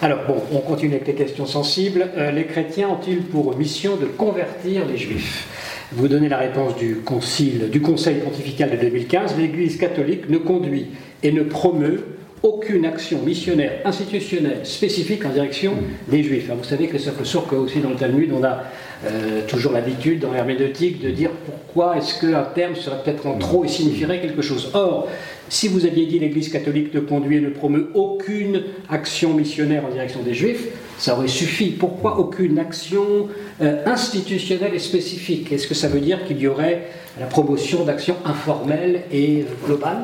Alors, 0.03 0.21
bon, 0.27 0.37
on 0.53 0.59
continue 0.59 0.95
avec 0.95 1.07
les 1.07 1.15
questions 1.15 1.47
sensibles. 1.47 2.07
les 2.33 2.45
chrétiens 2.45 2.89
ont-ils 2.89 3.23
pour 3.23 3.57
mission 3.57 3.97
de 3.97 4.07
convertir 4.07 4.87
les 4.87 4.97
juifs? 4.97 5.47
Vous 5.93 6.09
donnez 6.09 6.29
la 6.29 6.39
réponse 6.39 6.77
du, 6.77 6.97
concile, 6.97 7.69
du 7.71 7.81
Conseil 7.81 8.17
pontifical 8.17 8.71
de 8.71 8.77
2015. 8.77 9.37
L'Église 9.37 9.77
catholique 9.77 10.29
ne 10.29 10.39
conduit 10.39 10.89
et 11.23 11.33
ne 11.33 11.43
promeut 11.43 12.20
aucune 12.43 12.87
action 12.87 13.21
missionnaire 13.23 13.81
institutionnelle 13.85 14.61
spécifique 14.65 15.25
en 15.25 15.31
direction 15.31 15.75
des 16.09 16.23
Juifs. 16.23 16.51
vous 16.51 16.65
savez 16.65 16.87
que 16.87 16.99
ça 16.99 17.13
sûr 17.23 17.47
que 17.47 17.55
aussi 17.55 17.81
dans 17.81 17.91
le 17.91 17.97
Talmud, 17.97 18.31
on 18.33 18.43
a 18.43 18.65
euh, 19.05 19.47
toujours 19.47 19.73
l'habitude 19.73 20.21
dans 20.21 20.33
l'herméneutique 20.33 21.03
de 21.03 21.11
dire 21.11 21.31
pourquoi 21.45 21.99
est-ce 21.99 22.21
qu'un 22.21 22.45
terme 22.55 22.75
serait 22.75 23.03
peut-être 23.05 23.27
en 23.27 23.39
trop 23.39 23.65
et 23.65 23.69
signifierait 23.69 24.21
quelque 24.21 24.43
chose. 24.43 24.71
Or, 24.75 25.09
si 25.49 25.69
vous 25.69 25.85
aviez 25.85 26.07
dit 26.07 26.19
l'Église 26.19 26.49
catholique 26.49 26.95
ne 26.95 27.01
conduit 27.01 27.39
et 27.39 27.41
ne 27.41 27.51
promeut 27.51 27.91
aucune 27.95 28.63
action 28.89 29.35
missionnaire 29.35 29.85
en 29.85 29.91
direction 29.91 30.23
des 30.23 30.35
Juifs, 30.35 30.69
ça 30.99 31.15
aurait 31.15 31.29
suffi. 31.29 31.71
Pourquoi 31.71 32.19
aucune 32.19 32.59
action 32.59 33.29
euh, 33.61 33.85
institutionnelle 33.87 34.75
et 34.75 34.79
spécifique? 34.79 35.53
Est-ce 35.53 35.67
que 35.67 35.75
ça 35.75 35.89
veut 35.89 36.01
dire 36.01 36.25
qu'il 36.25 36.39
y 36.39 36.47
aurait 36.47 36.89
la 37.19 37.27
promotion 37.27 37.85
d'actions 37.85 38.17
informelles 38.25 39.03
et 39.13 39.43
euh, 39.43 39.67
globales? 39.67 40.03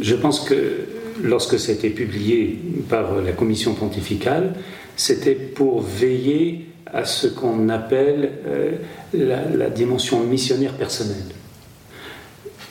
Je 0.00 0.14
pense 0.14 0.40
que 0.40 0.86
lorsque 1.22 1.54
été 1.68 1.90
publié 1.90 2.58
par 2.88 3.20
la 3.20 3.32
commission 3.32 3.74
pontificale, 3.74 4.54
c'était 4.96 5.34
pour 5.34 5.80
veiller 5.80 6.66
à 6.86 7.04
ce 7.04 7.26
qu'on 7.26 7.68
appelle 7.68 8.30
euh, 8.46 8.72
la, 9.14 9.70
dimension 9.70 10.22
missionnaire 10.24 10.74
personnelle. 10.74 11.16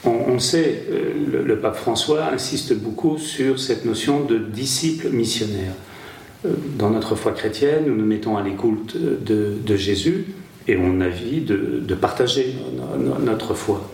On, 0.04 0.38
sait, 0.38 0.84
euh, 0.90 1.44
le, 1.44 1.58
pape 1.58 1.76
François 1.76 2.32
insiste 2.32 2.74
beaucoup 2.74 3.18
sur 3.18 3.58
cette 3.58 3.84
notion 3.84 4.24
de 4.24 4.38
disciple 4.38 5.10
missionnaire. 5.10 5.72
Euh, 6.44 6.50
dans 6.78 6.90
notre 6.90 7.14
foi 7.14 7.32
chrétienne, 7.32 7.84
nous 7.86 7.96
nous 7.96 8.04
mettons 8.04 8.36
à 8.36 8.42
l'écoute 8.42 8.96
de, 8.96 9.76
Jésus 9.76 10.26
et 10.68 10.76
on 10.76 11.00
a 11.00 11.08
envie 11.08 11.40
de 11.40 11.94
partager 11.94 12.54
notre 13.20 13.54
foi. 13.54 13.90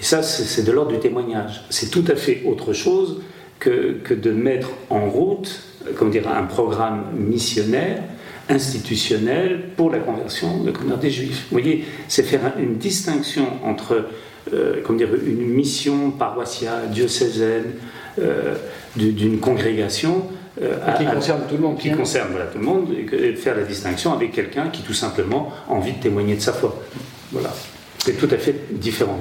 Et 0.00 0.02
ça, 0.02 0.22
c'est 0.22 0.62
de 0.62 0.72
l'ordre 0.72 0.92
du 0.92 0.98
témoignage. 0.98 1.62
C'est 1.68 1.90
tout 1.90 2.04
à 2.08 2.16
fait 2.16 2.42
autre 2.46 2.72
chose 2.72 3.20
que, 3.60 3.92
que 4.02 4.14
de 4.14 4.32
mettre 4.32 4.70
en 4.88 5.08
route 5.08 5.70
comment 5.96 6.10
dire, 6.10 6.28
un 6.28 6.44
programme 6.44 7.04
missionnaire, 7.14 8.02
institutionnel 8.48 9.60
pour 9.76 9.90
la 9.90 9.98
conversion 9.98 10.62
de 10.64 10.72
des 11.00 11.10
juifs. 11.10 11.46
Vous 11.50 11.58
voyez, 11.58 11.84
c'est 12.08 12.24
faire 12.24 12.52
une 12.58 12.76
distinction 12.76 13.46
entre 13.64 14.06
euh, 14.52 14.80
comment 14.84 14.98
dire, 14.98 15.08
une 15.24 15.46
mission 15.46 16.10
paroissiale, 16.10 16.90
diocésaine, 16.90 17.72
euh, 18.20 18.56
d'une 18.96 19.38
congrégation. 19.38 20.24
Euh, 20.60 20.74
qui 20.98 21.04
concerne 21.04 21.42
tout 21.48 21.56
le 21.56 21.62
monde. 21.62 21.78
Qui 21.78 21.92
concerne 21.92 22.30
tout 22.52 22.58
le 22.58 22.64
monde, 22.64 22.88
et, 22.92 23.34
faire 23.34 23.56
la 23.56 23.62
distinction 23.62 24.12
avec 24.12 24.32
quelqu'un 24.32 24.68
qui 24.68 24.82
tout 24.82 24.94
simplement 24.94 25.52
a 25.68 25.72
envie 25.72 25.92
de 25.92 26.00
témoigner 26.02 26.34
de 26.34 26.40
sa 26.40 26.52
foi. 26.52 26.82
Voilà. 27.30 27.50
C'est 27.98 28.18
tout 28.18 28.28
à 28.30 28.36
fait 28.36 28.54
différent, 28.72 29.18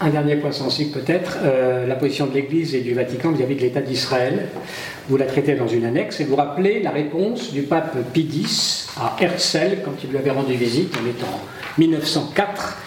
un 0.00 0.10
dernier 0.10 0.36
point 0.36 0.52
sensible 0.52 0.90
peut-être, 0.90 1.38
euh, 1.42 1.86
la 1.86 1.94
position 1.94 2.26
de 2.26 2.34
l'Église 2.34 2.74
et 2.74 2.80
du 2.80 2.94
Vatican 2.94 3.32
vis-à-vis 3.32 3.56
de 3.56 3.60
l'État 3.60 3.80
d'Israël. 3.80 4.48
Vous 5.08 5.16
la 5.16 5.24
traitez 5.24 5.54
dans 5.54 5.68
une 5.68 5.84
annexe 5.84 6.20
et 6.20 6.24
vous 6.24 6.36
rappelez 6.36 6.82
la 6.82 6.90
réponse 6.90 7.52
du 7.52 7.62
pape 7.62 7.96
Pie 8.12 8.28
X 8.42 8.88
à 9.00 9.16
Herzl 9.20 9.78
quand 9.84 9.94
il 10.04 10.10
lui 10.10 10.18
avait 10.18 10.30
rendu 10.30 10.54
visite, 10.54 10.94
on 11.02 11.06
est 11.06 11.24
en 11.24 11.40
1904. 11.78 12.78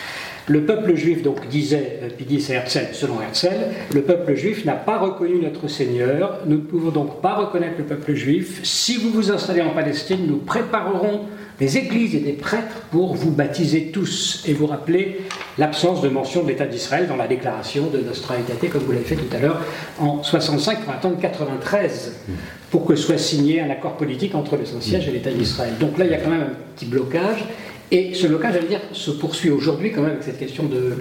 Le 0.48 0.66
peuple 0.66 0.96
juif, 0.96 1.22
donc 1.22 1.48
disait 1.48 2.00
Pie 2.18 2.26
X 2.30 2.50
à 2.52 2.56
Herzl, 2.56 2.88
selon 2.94 3.22
Herzl, 3.22 3.56
le 3.94 4.02
peuple 4.02 4.36
juif 4.36 4.66
n'a 4.66 4.74
pas 4.74 4.98
reconnu 5.00 5.40
notre 5.40 5.68
Seigneur, 5.68 6.40
nous 6.46 6.58
ne 6.58 6.62
pouvons 6.62 6.90
donc 6.90 7.22
pas 7.22 7.36
reconnaître 7.36 7.76
le 7.78 7.86
peuple 7.86 8.14
juif. 8.14 8.60
Si 8.64 8.98
vous 8.98 9.10
vous 9.10 9.32
installez 9.32 9.62
en 9.62 9.72
Palestine, 9.72 10.28
nous 10.28 10.38
préparerons 10.38 11.22
des 11.60 11.78
églises 11.78 12.16
et 12.16 12.20
des 12.20 12.34
prêtres 12.34 12.82
pour 12.92 13.16
vous 13.16 13.32
baptiser 13.32 13.92
tous 13.92 14.44
et 14.48 14.54
vous 14.54 14.66
rappeler 14.66 15.22
l'absence 15.58 16.02
de 16.02 16.10
mention 16.10 16.44
de 16.44 16.50
l'État 16.50 16.66
d'Israël 16.66 17.08
dans 17.08 17.18
la 17.18 17.28
déclaration 17.28 17.88
de 17.88 18.00
Nostra 18.00 18.36
Aetate, 18.38 18.70
comme 18.72 18.84
vous 18.84 18.92
l'avez 18.94 19.04
fait 19.04 19.16
tout 19.16 19.36
à 19.36 19.40
l'heure, 19.40 19.62
en 20.00 20.24
65 20.24 20.82
pour 20.82 20.94
attendre 20.94 21.18
93 21.20 22.14
pour 22.72 22.86
que 22.86 22.96
soit 22.96 23.18
signé 23.18 23.62
un 23.62 23.70
accord 23.70 23.98
politique 23.98 24.36
entre 24.36 24.56
le 24.56 24.66
Saint-Siège 24.66 25.08
et 25.08 25.12
l'État 25.12 25.32
d'Israël. 25.32 25.74
Donc 25.80 25.98
là, 25.98 26.06
il 26.06 26.12
y 26.12 26.14
a 26.14 26.20
quand 26.20 26.30
même 26.30 26.42
un 26.42 26.76
petit 26.76 26.86
blocage. 26.86 27.44
Et 27.92 28.14
ce 28.14 28.28
blocage, 28.28 28.54
j'allais 28.54 28.68
dire, 28.68 28.82
se 28.92 29.12
poursuit 29.12 29.50
aujourd'hui 29.50 29.92
quand 29.92 30.04
même 30.04 30.20
avec 30.22 30.40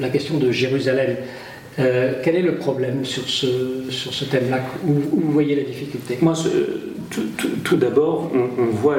la 0.01 0.09
question 0.09 0.39
de 0.39 0.51
Jérusalem. 0.51 1.17
Euh, 1.79 2.15
quel 2.25 2.35
est 2.35 2.43
le 2.43 2.57
problème 2.57 3.05
sur 3.05 3.29
ce, 3.29 3.85
sur 3.91 4.13
ce 4.13 4.25
thème-là 4.25 4.61
où, 4.87 4.95
vous 4.95 5.33
voyez 5.33 5.55
la 5.55 5.63
difficulté? 5.63 6.19
Moi, 6.21 6.35
tout, 7.65 7.77
d'abord, 7.77 8.31
on, 8.35 8.67
voit 8.67 8.97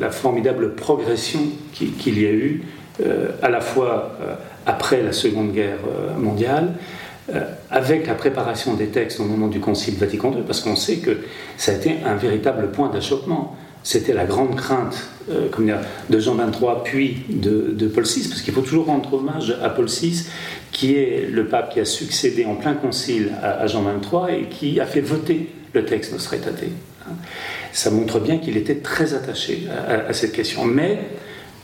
la, 0.00 0.10
formidable 0.10 0.74
progression 0.74 1.40
qu'il 1.72 2.20
y 2.20 2.26
a 2.26 2.30
eu, 2.30 2.62
euh, 3.04 3.28
à 3.42 3.48
la 3.48 3.60
fois 3.60 4.16
euh, 4.20 4.34
après 4.66 5.02
la 5.02 5.12
Seconde 5.12 5.52
Guerre 5.52 5.78
mondiale, 6.18 6.74
avec 7.70 8.06
la 8.06 8.14
préparation 8.14 8.74
des 8.74 8.86
textes 8.86 9.18
au 9.18 9.24
moment 9.24 9.48
du 9.48 9.58
Concile 9.58 9.96
Vatican 9.96 10.30
II, 10.30 10.42
parce 10.46 10.60
qu'on 10.60 10.76
sait 10.76 10.98
que 10.98 11.18
ça 11.56 11.72
a 11.72 11.74
été 11.74 11.96
un 12.04 12.14
véritable 12.14 12.70
point 12.70 12.88
d'achoppement. 12.88 13.56
C'était 13.82 14.12
la 14.12 14.26
grande 14.26 14.54
crainte 14.54 15.08
de 15.28 16.18
Jean 16.20 16.36
XXIII 16.36 16.68
puis 16.84 17.24
de, 17.28 17.72
de 17.72 17.88
Paul 17.88 18.04
VI, 18.04 18.28
parce 18.28 18.42
qu'il 18.42 18.54
faut 18.54 18.60
toujours 18.60 18.86
rendre 18.86 19.12
hommage 19.14 19.56
à 19.60 19.70
Paul 19.70 19.86
VI 19.86 20.24
qui 20.76 20.94
est 20.94 21.26
le 21.32 21.46
pape 21.46 21.72
qui 21.72 21.80
a 21.80 21.86
succédé 21.86 22.44
en 22.44 22.54
plein 22.54 22.74
concile 22.74 23.32
à, 23.42 23.66
Jean 23.66 23.82
XXIII 23.82 24.42
et 24.42 24.44
qui 24.44 24.78
a 24.78 24.84
fait 24.84 25.00
voter 25.00 25.48
le 25.72 25.86
texte 25.86 26.12
Nostra 26.12 26.36
Aetate. 26.36 26.64
Ça 27.72 27.90
montre 27.90 28.20
bien 28.20 28.36
qu'il 28.36 28.58
était 28.58 28.74
très 28.74 29.14
attaché 29.14 29.68
à, 29.70 30.12
cette 30.12 30.32
question. 30.32 30.66
Mais, 30.66 30.98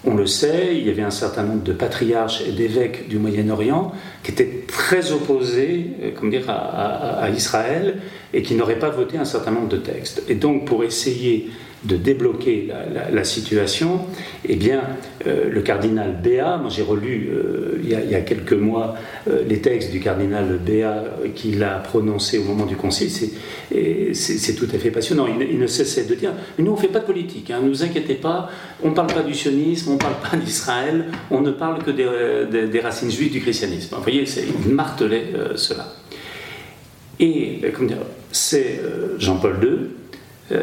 on 0.07 0.15
le 0.15 0.25
sait, 0.25 0.71
il 0.79 0.87
y 0.87 0.89
avait 0.89 1.03
un 1.03 1.11
certain 1.11 1.43
nombre 1.43 1.63
de 1.63 1.75
patriarches 1.75 2.41
et 2.49 2.53
d'évêques 2.53 3.07
du 3.07 3.19
Moyen-Orient 3.19 3.93
qui 4.23 4.33
étaient 4.33 4.65
très 4.67 5.13
opposés 5.13 5.89
euh, 6.03 6.31
dire, 6.31 6.49
à, 6.49 7.29
Israël 7.29 7.99
et 8.33 8.41
qui 8.41 8.55
n'auraient 8.55 8.79
pas 8.79 8.89
voté 8.89 9.19
un 9.19 9.27
certain 9.27 9.51
nombre 9.51 9.69
de 9.69 9.77
textes. 9.77 10.23
Et 10.27 10.37
donc, 10.37 10.65
pour 10.65 10.85
essayer 10.85 11.51
de 11.85 11.97
débloquer 11.97 12.69
la, 13.13 13.25
situation, 13.25 14.07
eh 14.49 14.55
bien, 14.55 14.83
euh, 15.27 15.49
le 15.51 15.63
cardinal 15.63 16.17
Béat, 16.23 16.59
moi 16.59 16.71
j'ai 16.71 16.83
relu 16.83 17.31
euh, 17.33 17.81
il, 17.83 17.91
y 17.91 18.15
a, 18.15 18.21
quelques 18.21 18.53
mois 18.53 18.95
euh, 19.29 19.43
les 19.49 19.61
textes 19.61 19.91
du 19.91 19.99
cardinal 19.99 20.59
Béat 20.65 21.05
qu'il 21.35 21.63
a 21.65 21.79
prononcés 21.79 22.39
au 22.39 22.45
moment 22.45 22.67
du 22.67 22.77
concile, 22.77 23.11
c'est 23.11 24.55
tout 24.55 24.69
à 24.73 24.79
fait 24.79 24.91
passionnant. 24.91 25.27
Il, 25.27 25.59
ne 25.59 25.67
cessait 25.67 26.05
de 26.05 26.15
dire 26.15 26.33
nous, 26.59 26.71
on 26.71 26.77
ne 26.77 26.81
fait 26.81 26.89
pas 26.89 27.01
de 27.01 27.05
politique, 27.05 27.51
hein, 27.51 27.61
ne 27.63 27.69
vous 27.69 27.83
inquiétez 27.83 28.15
pas, 28.15 28.49
on 28.83 28.91
ne 28.91 28.95
parle 28.95 29.13
pas 29.13 29.23
du 29.23 29.35
sionisme, 29.35 29.91
on 29.91 29.95
ne 29.95 29.99
parle 29.99 30.17
pas 30.31 30.37
d'Israël, 30.37 31.07
on 31.31 31.41
ne 31.41 31.51
parle 31.51 31.83
que 31.83 31.91
des, 31.91 32.69
des, 32.69 32.81
racines 32.81 33.11
juives 33.11 33.33
du 33.33 33.41
christianisme. 33.41 33.97
Vous 33.97 34.03
voyez, 34.03 34.25
il 34.67 34.73
martelait 34.73 35.33
cela. 35.57 35.95
Et, 37.19 37.61
comment 37.75 37.89
dire, 37.89 37.99
c'est 38.31 38.81
Jean-Paul 39.19 39.57
II 39.63 40.59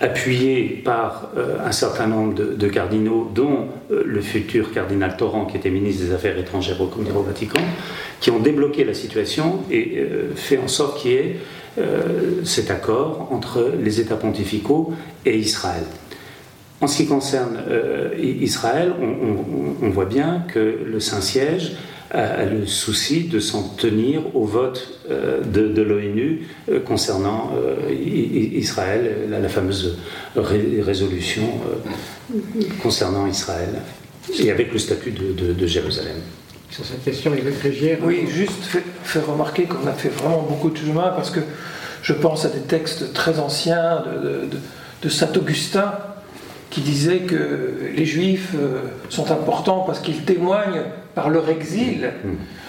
appuyé 0.00 0.82
par 0.84 1.30
euh, 1.36 1.58
un 1.64 1.72
certain 1.72 2.06
nombre 2.06 2.34
de, 2.34 2.68
cardinaux, 2.68 3.30
dont 3.34 3.68
euh, 3.90 4.02
le 4.04 4.20
futur 4.20 4.72
cardinal 4.72 5.16
Torrent, 5.16 5.46
qui 5.46 5.56
était 5.56 5.70
ministre 5.70 6.04
des 6.04 6.12
Affaires 6.12 6.38
étrangères 6.38 6.80
au, 6.80 7.22
Vatican, 7.22 7.60
qui 8.20 8.30
ont 8.30 8.40
débloqué 8.40 8.84
la 8.84 8.94
situation 8.94 9.60
et 9.70 9.98
euh, 9.98 10.34
fait 10.34 10.58
en 10.58 10.68
sorte 10.68 11.00
qu'il 11.00 11.10
y 11.12 11.14
ait 11.14 11.36
cet 12.44 12.70
accord 12.70 13.28
entre 13.30 13.72
les 13.82 13.98
États 13.98 14.16
pontificaux 14.16 14.92
et 15.24 15.38
Israël. 15.38 15.84
En 16.82 16.86
ce 16.86 16.98
qui 16.98 17.06
concerne 17.06 17.56
Israël, 18.20 18.92
on, 19.00 19.88
voit 19.88 20.04
bien 20.04 20.44
que 20.52 20.80
le 20.84 21.00
Saint-Siège 21.00 21.76
a 22.12 22.44
le 22.44 22.66
souci 22.66 23.24
de 23.24 23.40
s'en 23.40 23.62
tenir 23.62 24.36
au 24.36 24.44
vote 24.44 25.00
euh, 25.10 25.40
de, 25.42 25.82
l'ONU 25.82 26.46
euh, 26.70 26.80
concernant 26.80 27.52
euh, 27.56 27.90
Israël, 27.90 29.28
la, 29.30 29.48
fameuse 29.48 29.96
résolution 30.36 31.42
concernant 32.82 33.26
Israël, 33.26 33.80
et 34.38 34.50
avec 34.50 34.72
le 34.72 34.78
statut 34.78 35.12
de, 35.12 35.66
Jérusalem. 35.66 36.16
Sur 36.70 36.84
cette 36.84 37.04
question, 37.04 37.32
il 37.36 37.42
veut 37.42 37.98
Oui, 38.02 38.24
juste 38.28 38.64
faire 39.04 39.26
remarquer 39.26 39.64
qu'on 39.64 39.86
a 39.86 39.92
fait 39.92 40.08
vraiment 40.08 40.42
beaucoup 40.42 40.70
de 40.70 40.76
chemin 40.76 41.10
parce 41.10 41.30
que 41.30 41.40
je 42.02 42.12
pense 42.12 42.44
à 42.44 42.48
des 42.48 42.60
textes 42.60 43.12
très 43.12 43.38
anciens 43.38 44.02
de, 44.06 44.48
de 45.02 45.08
Saint 45.08 45.32
Augustin 45.36 45.92
qui 46.70 46.80
disait 46.80 47.20
que 47.20 47.90
les 47.94 48.06
Juifs 48.06 48.54
sont 49.10 49.30
importants 49.30 49.84
parce 49.86 50.00
qu'ils 50.00 50.24
témoignent 50.24 50.84
par 51.14 51.30
leur 51.30 51.48
exil 51.48 52.10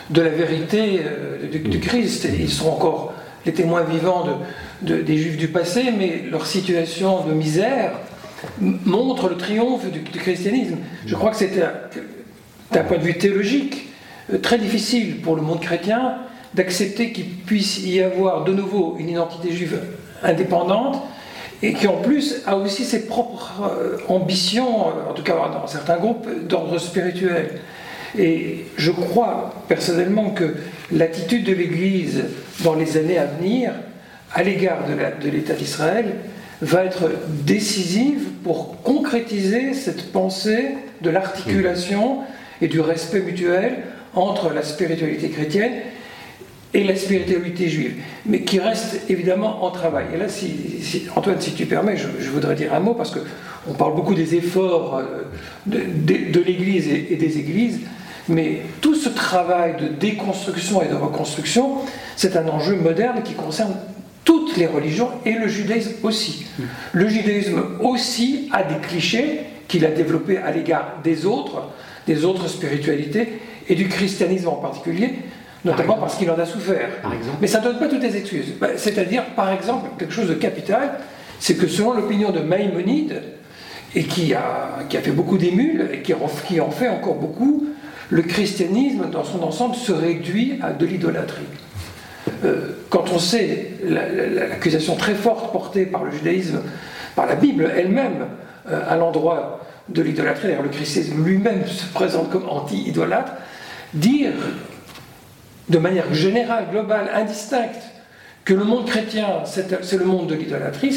de 0.09 0.21
la 0.21 0.29
vérité 0.29 1.01
euh, 1.05 1.47
du, 1.47 1.79
Christ. 1.79 2.27
Ils 2.37 2.49
sont 2.49 2.69
encore 2.69 3.13
les 3.45 3.53
témoins 3.53 3.83
vivants 3.83 4.25
de, 4.81 5.01
des 5.01 5.17
Juifs 5.17 5.37
du 5.37 5.47
passé, 5.47 5.85
mais 5.97 6.23
leur 6.29 6.45
situation 6.45 7.25
de 7.25 7.33
misère 7.33 7.91
montre 8.59 9.29
le 9.29 9.37
triomphe 9.37 9.89
du, 9.89 10.01
christianisme. 10.01 10.77
Je 11.05 11.15
crois 11.15 11.31
que 11.31 11.37
c'était, 11.37 11.63
d'un 12.71 12.83
point 12.83 12.97
de 12.97 13.03
vue 13.03 13.17
théologique, 13.17 13.87
euh, 14.31 14.37
très 14.37 14.57
difficile 14.57 15.21
pour 15.21 15.35
le 15.35 15.41
monde 15.41 15.61
chrétien 15.61 16.17
d'accepter 16.53 17.11
qu'il 17.11 17.29
puisse 17.29 17.83
y 17.83 18.01
avoir 18.01 18.43
de 18.43 18.53
nouveau 18.53 18.95
une 18.99 19.09
identité 19.09 19.51
juive 19.51 19.79
indépendante 20.21 21.01
et 21.63 21.73
qui 21.73 21.87
en 21.87 21.97
plus 21.97 22.43
a 22.45 22.57
aussi 22.57 22.83
ses 22.83 23.07
propres 23.07 23.53
euh, 23.63 23.97
ambitions, 24.07 24.87
en 25.09 25.13
tout 25.13 25.23
cas 25.23 25.35
dans 25.51 25.65
certains 25.65 25.97
groupes, 25.97 26.27
d'ordre 26.47 26.77
spirituel. 26.77 27.61
Et 28.17 28.65
je 28.77 28.91
crois 28.91 29.63
personnellement 29.67 30.29
que 30.31 30.55
l'attitude 30.91 31.45
de 31.45 31.53
l'Église 31.53 32.23
dans 32.63 32.75
les 32.75 32.97
années 32.97 33.17
à 33.17 33.25
venir, 33.25 33.71
à 34.33 34.43
l'égard 34.43 34.79
de 35.21 35.29
l'État 35.29 35.53
d'Israël, 35.53 36.05
va 36.61 36.85
être 36.85 37.09
décisive 37.27 38.29
pour 38.43 38.81
concrétiser 38.83 39.73
cette 39.73 40.11
pensée 40.11 40.75
de 41.01 41.09
l'articulation 41.09 42.19
et 42.61 42.67
du 42.67 42.79
respect 42.79 43.21
mutuel 43.21 43.79
entre 44.15 44.53
la 44.53 44.63
spiritualité 44.63 45.29
chrétienne 45.29 45.73
et 46.73 46.83
la 46.83 46.95
spiritualité 46.95 47.69
juive, 47.69 47.95
mais 48.25 48.41
qui 48.41 48.59
reste 48.59 49.01
évidemment 49.09 49.63
en 49.63 49.71
travail. 49.71 50.05
Et 50.13 50.17
là, 50.17 50.27
si, 50.27 51.07
Antoine, 51.15 51.39
si 51.39 51.51
tu 51.51 51.65
permets, 51.65 51.97
je, 51.97 52.29
voudrais 52.29 52.55
dire 52.55 52.73
un 52.73 52.79
mot, 52.79 52.95
parce 52.95 53.11
qu'on 53.11 53.73
parle 53.73 53.95
beaucoup 53.95 54.15
des 54.15 54.33
efforts 54.35 54.97
euh, 54.97 55.23
de, 55.67 56.39
l'Église 56.39 56.87
et, 56.87 57.15
des 57.15 57.37
Églises. 57.37 57.81
Mais 58.29 58.61
tout 58.81 58.95
ce 58.95 59.09
travail 59.09 59.75
de 59.79 59.87
déconstruction 59.87 60.81
et 60.81 60.87
de 60.87 60.95
reconstruction, 60.95 61.79
c'est 62.15 62.37
un 62.37 62.47
enjeu 62.47 62.75
moderne 62.75 63.21
qui 63.23 63.33
concerne 63.33 63.73
toutes 64.23 64.55
les 64.55 64.67
religions 64.67 65.09
et 65.25 65.33
le 65.33 65.47
judaïsme 65.47 65.93
aussi. 66.03 66.45
Le 66.93 67.07
judaïsme 67.09 67.61
aussi 67.81 68.49
a 68.53 68.63
des 68.63 68.79
clichés 68.87 69.41
qu'il 69.67 69.85
a 69.85 69.89
développés 69.89 70.37
à 70.37 70.51
l'égard 70.51 70.99
des 71.03 71.25
autres, 71.25 71.69
des 72.07 72.23
autres 72.23 72.47
spiritualités 72.47 73.39
et 73.67 73.75
du 73.75 73.87
christianisme 73.87 74.47
en 74.49 74.55
particulier, 74.55 75.15
notamment 75.65 75.95
parce 75.95 76.15
qu'il 76.15 76.29
en 76.31 76.39
a 76.39 76.45
souffert. 76.45 76.89
Mais 77.41 77.47
ça 77.47 77.59
ne 77.59 77.65
donne 77.65 77.79
pas 77.79 77.87
toutes 77.87 78.03
les 78.03 78.15
excuses. 78.15 78.53
Bah, 78.59 78.69
c'est-à-dire, 78.77 79.25
par 79.35 79.51
exemple, 79.51 79.89
quelque 79.97 80.13
chose 80.13 80.29
de 80.29 80.33
capital, 80.33 80.99
c'est 81.39 81.55
que 81.55 81.67
selon 81.67 81.93
l'opinion 81.93 82.31
de 82.31 82.39
Maïmonide, 82.39 83.21
et 83.95 84.05
qui 84.05 84.33
a, 84.33 84.79
qui 84.89 84.97
a 84.97 85.01
fait 85.01 85.11
beaucoup 85.11 85.37
d'émules, 85.37 85.89
et 85.93 86.01
qui 86.01 86.13
en 86.13 86.71
fait 86.71 86.89
encore 86.89 87.15
beaucoup, 87.15 87.67
le 88.09 88.21
christianisme 88.21 89.09
dans 89.09 89.23
son 89.23 89.43
ensemble 89.43 89.75
se 89.75 89.91
réduit 89.91 90.59
à 90.61 90.71
de 90.71 90.85
l'idolâtrie. 90.85 91.45
Euh, 92.45 92.77
quand 92.89 93.05
on 93.11 93.19
sait 93.19 93.71
l'accusation 93.83 94.95
très 94.95 95.15
forte 95.15 95.51
portée 95.51 95.85
par 95.85 96.03
le 96.03 96.11
judaïsme, 96.11 96.61
par 97.15 97.25
la 97.25 97.35
Bible 97.35 97.71
elle-même, 97.75 98.27
euh, 98.69 98.81
à 98.87 98.95
l'endroit 98.95 99.61
de 99.89 100.01
l'idolâtrie, 100.01 100.47
d'ailleurs 100.47 100.63
le 100.63 100.69
christianisme 100.69 101.23
lui-même 101.23 101.65
se 101.67 101.85
présente 101.87 102.29
comme 102.29 102.47
anti-idolâtre, 102.47 103.33
dire 103.93 104.31
de 105.69 105.77
manière 105.77 106.13
générale, 106.13 106.67
globale, 106.71 107.09
indistincte, 107.13 107.81
que 108.45 108.53
le 108.53 108.65
monde 108.65 108.85
chrétien, 108.85 109.27
c'est 109.45 109.97
le 109.97 110.05
monde 110.05 110.27
de 110.27 110.35
l'idolâtrie, 110.35 110.91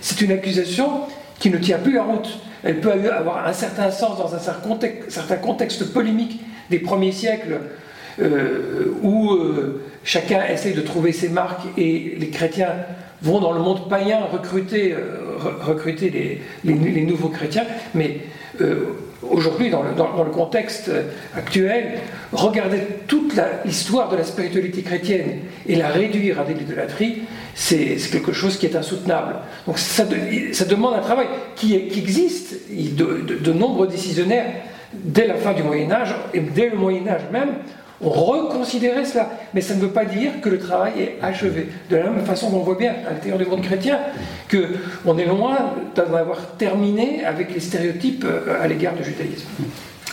c'est 0.00 0.20
une 0.20 0.32
accusation 0.32 1.02
qui 1.38 1.50
ne 1.50 1.58
tient 1.58 1.78
plus 1.78 1.94
la 1.94 2.02
route. 2.02 2.28
Elle 2.64 2.80
peut 2.80 2.92
avoir 2.92 3.46
un 3.46 3.52
certain 3.52 3.90
sens 3.92 4.18
dans 4.18 4.34
un 4.34 4.40
certain 4.40 5.36
contexte 5.36 5.92
polémique 5.92 6.40
des 6.70 6.78
premiers 6.78 7.12
siècles 7.12 7.60
euh, 8.20 8.96
où 9.00 9.32
euh, 9.32 9.80
chacun 10.02 10.44
essaie 10.46 10.72
de 10.72 10.80
trouver 10.80 11.12
ses 11.12 11.28
marques 11.28 11.62
et 11.76 12.16
les 12.18 12.30
chrétiens 12.30 12.72
vont 13.22 13.40
dans 13.40 13.52
le 13.52 13.60
monde 13.60 13.88
païen 13.88 14.18
recruter, 14.32 14.92
euh, 14.92 15.36
recruter 15.60 16.40
les, 16.64 17.02
nouveaux 17.04 17.28
chrétiens, 17.28 17.64
mais 17.94 18.18
aujourd'hui, 19.22 19.70
dans, 19.70 19.82
le, 19.82 20.30
contexte 20.30 20.90
actuel, 21.36 22.00
regarder 22.32 22.80
toute 23.06 23.34
l'histoire 23.64 24.08
de 24.08 24.16
la 24.16 24.24
spiritualité 24.24 24.82
chrétienne 24.82 25.38
et 25.68 25.76
la 25.76 25.88
réduire 25.88 26.40
à 26.40 26.44
des 26.44 26.60
idolâtries, 26.60 27.22
c'est 27.54 27.98
quelque 28.10 28.32
chose 28.32 28.58
qui 28.58 28.66
est 28.66 28.74
insoutenable. 28.74 29.36
Donc 29.66 29.78
ça, 29.78 30.04
demande 30.04 30.94
un 30.94 31.02
travail 31.02 31.28
qui, 31.54 31.74
existe. 31.74 32.56
De, 32.68 33.38
de 33.40 33.52
nombreux 33.52 33.86
décisionnaires 33.86 34.46
dès 34.92 35.26
la 35.26 35.34
fin 35.34 35.52
du 35.52 35.62
Moyen 35.62 35.90
Âge, 35.90 36.14
et 36.34 36.40
dès 36.40 36.70
le 36.70 36.76
Moyen 36.76 37.06
Âge 37.08 37.22
même, 37.32 37.50
on 38.00 38.10
reconsidérait 38.10 39.04
cela. 39.04 39.30
Mais 39.54 39.60
ça 39.60 39.74
ne 39.74 39.80
veut 39.80 39.88
pas 39.88 40.04
dire 40.04 40.40
que 40.40 40.48
le 40.48 40.58
travail 40.58 40.92
est 41.00 41.18
achevé. 41.20 41.68
De 41.90 41.96
la 41.96 42.10
même 42.10 42.24
façon 42.24 42.50
qu'on 42.50 42.60
voit 42.60 42.76
bien 42.76 42.94
à 43.06 43.12
l'intérieur 43.12 43.38
du 43.38 43.46
monde 43.46 43.62
chrétien 43.62 43.98
qu'on 44.50 45.18
est 45.18 45.24
loin 45.24 45.56
d'en 45.94 46.14
avoir 46.14 46.56
terminé 46.56 47.24
avec 47.24 47.52
les 47.52 47.60
stéréotypes 47.60 48.24
euh, 48.24 48.62
à 48.62 48.68
l'égard 48.68 48.94
du 48.94 49.04
judaïsme. 49.04 49.48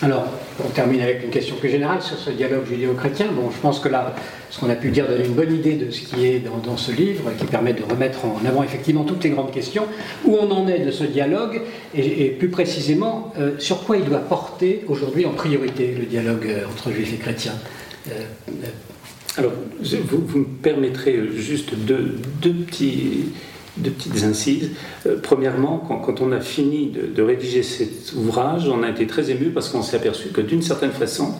Alors, 0.01 0.27
on 0.63 0.67
termine 0.69 0.99
avec 0.99 1.23
une 1.23 1.29
question 1.29 1.55
plus 1.55 1.69
générale 1.69 2.01
sur 2.01 2.17
ce 2.17 2.29
dialogue 2.29 2.65
judéo-chrétien. 2.67 3.27
Bon, 3.31 3.49
je 3.49 3.57
pense 3.61 3.79
que 3.79 3.87
là, 3.87 4.13
ce 4.49 4.59
qu'on 4.59 4.69
a 4.69 4.75
pu 4.75 4.89
dire 4.89 5.07
donne 5.07 5.23
une 5.23 5.33
bonne 5.33 5.53
idée 5.53 5.75
de 5.75 5.89
ce 5.89 6.01
qui 6.01 6.25
est 6.25 6.39
dans, 6.39 6.75
ce 6.75 6.91
livre, 6.91 7.31
qui 7.37 7.45
permet 7.45 7.71
de 7.71 7.81
remettre 7.81 8.25
en 8.25 8.41
avant 8.45 8.61
effectivement 8.63 9.05
toutes 9.05 9.23
les 9.23 9.29
grandes 9.29 9.51
questions, 9.51 9.85
où 10.25 10.35
on 10.35 10.51
en 10.51 10.67
est 10.67 10.79
de 10.79 10.91
ce 10.91 11.05
dialogue, 11.05 11.61
et, 11.95 12.29
plus 12.31 12.49
précisément, 12.49 13.31
euh, 13.39 13.51
sur 13.57 13.85
quoi 13.85 13.95
il 13.95 14.03
doit 14.03 14.19
porter 14.19 14.83
aujourd'hui 14.89 15.25
en 15.25 15.31
priorité 15.31 15.95
le 15.97 16.05
dialogue 16.05 16.45
euh, 16.47 16.65
entre 16.69 16.91
juifs 16.91 17.13
et 17.13 17.17
chrétiens. 17.17 17.55
Euh, 18.09 18.21
alors, 19.37 19.53
vous, 19.79 20.39
me 20.39 20.45
permettrez 20.61 21.17
juste 21.37 21.73
deux 21.73 22.17
petits 22.41 23.27
deux 23.77 23.91
petites 23.91 24.23
incises. 24.23 24.71
Euh, 25.05 25.17
premièrement, 25.21 25.77
quand, 25.77 26.21
on 26.21 26.31
a 26.31 26.39
fini 26.39 26.91
de, 26.91 27.21
rédiger 27.21 27.63
cet 27.63 28.13
ouvrage, 28.15 28.67
on 28.67 28.83
a 28.83 28.89
été 28.89 29.07
très 29.07 29.31
ému 29.31 29.49
parce 29.49 29.69
qu'on 29.69 29.81
s'est 29.81 29.97
aperçu 29.97 30.29
que 30.29 30.41
d'une 30.41 30.61
certaine 30.61 30.91
façon, 30.91 31.33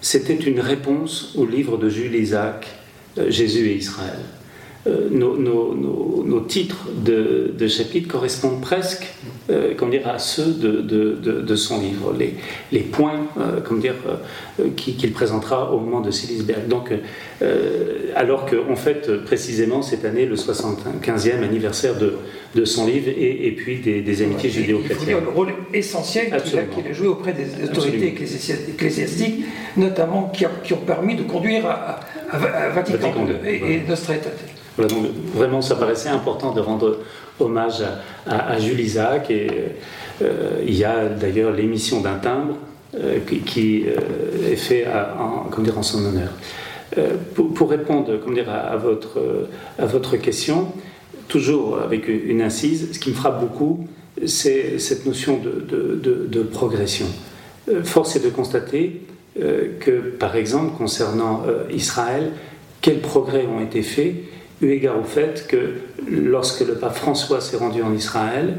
c'était 0.00 0.36
une 0.36 0.60
réponse 0.60 1.34
au 1.36 1.46
livre 1.46 1.76
de 1.76 1.88
Jules 1.88 2.14
Isaac, 2.14 2.68
euh, 3.18 3.30
Jésus 3.30 3.68
et 3.68 3.76
Israël. 3.76 4.20
euh, 4.86 5.08
nos, 5.10 6.40
titres 6.40 6.88
de, 7.04 7.52
de 7.56 7.68
chapitres 7.68 8.08
correspondent 8.08 8.60
presque 8.60 9.06
euh, 9.50 9.74
dire, 9.90 10.08
à 10.08 10.18
ceux 10.18 10.52
de, 10.52 10.80
de, 10.80 11.56
son 11.56 11.80
livre, 11.80 12.14
les, 12.18 12.34
les 12.72 12.80
points 12.80 13.26
euh, 13.38 13.60
dire, 13.78 13.94
qu'il 14.76 15.12
présentera 15.12 15.72
au 15.72 15.80
moment 15.80 16.00
de 16.00 16.10
Silisberg. 16.10 16.68
Donc, 16.68 16.92
alors 18.14 18.46
qu'en 18.46 18.76
fait 18.76 19.24
précisément 19.24 19.82
cette 19.82 20.04
année 20.04 20.24
le 20.24 20.36
75e 20.36 21.42
anniversaire 21.42 21.94
de, 21.96 22.64
son 22.64 22.86
livre 22.86 23.08
et, 23.08 23.52
puis 23.56 23.78
des, 23.78 24.22
amitiés 24.22 24.50
judéo-chrétiennes. 24.50 24.96
Il 24.96 25.00
faut 25.00 25.04
dire 25.04 25.20
le 25.20 25.28
rôle 25.28 25.52
essentiel 25.72 26.32
qu'il 26.44 26.88
a, 26.88 26.92
joué 26.92 27.08
auprès 27.08 27.32
des 27.32 27.68
autorités 27.68 28.14
ecclésiastiques, 28.68 29.44
notamment 29.76 30.32
qui, 30.32 30.72
ont 30.72 30.78
permis 30.78 31.16
de 31.16 31.22
conduire 31.22 31.66
à, 31.66 32.00
Vatican, 32.70 33.12
II 33.26 33.48
et, 33.48 33.74
et 33.74 33.82
Nostra 33.86 34.14
donc 34.78 35.06
vraiment, 35.34 35.62
ça 35.62 35.76
paraissait 35.76 36.08
important 36.08 36.52
de 36.52 36.60
rendre 36.60 36.98
hommage 37.40 37.82
à, 38.26 38.58
Jules 38.58 38.80
Isaac. 38.80 39.30
Et 39.30 39.48
euh, 40.22 40.62
il 40.66 40.74
y 40.74 40.84
a 40.84 41.08
d'ailleurs 41.08 41.52
l'émission 41.52 42.00
d'un 42.00 42.16
timbre 42.16 42.56
euh, 42.94 43.18
qui, 43.46 43.84
euh, 43.86 44.52
est 44.52 44.56
fait 44.56 44.86
en, 44.86 45.82
son 45.82 46.04
honneur. 46.04 46.30
Pour, 47.34 47.70
répondre 47.70 48.20
comment 48.22 48.36
dire, 48.36 48.50
à, 48.50 48.76
votre, 48.76 49.48
à 49.80 49.86
votre 49.86 50.16
question, 50.16 50.68
toujours 51.26 51.80
avec 51.80 52.06
une 52.06 52.40
incise, 52.40 52.92
ce 52.92 53.00
qui 53.00 53.10
me 53.10 53.14
frappe 53.16 53.40
beaucoup, 53.40 53.88
c'est 54.24 54.78
cette 54.78 55.04
notion 55.04 55.38
de, 55.38 55.98
de 56.00 56.42
progression. 56.42 57.06
Force 57.82 58.14
est 58.14 58.24
de 58.24 58.28
constater 58.28 59.00
que, 59.34 60.10
par 60.20 60.36
exemple, 60.36 60.76
concernant 60.78 61.42
Israël, 61.72 62.30
quels 62.80 63.00
progrès 63.00 63.44
ont 63.44 63.60
été 63.60 63.82
faits 63.82 64.14
eu 64.64 64.72
égard 64.72 64.98
au 64.98 65.04
fait 65.04 65.46
que 65.46 65.74
lorsque 66.08 66.66
le 66.66 66.74
pape 66.74 66.96
François 66.96 67.40
s'est 67.40 67.56
rendu 67.56 67.82
en 67.82 67.94
Israël, 67.94 68.56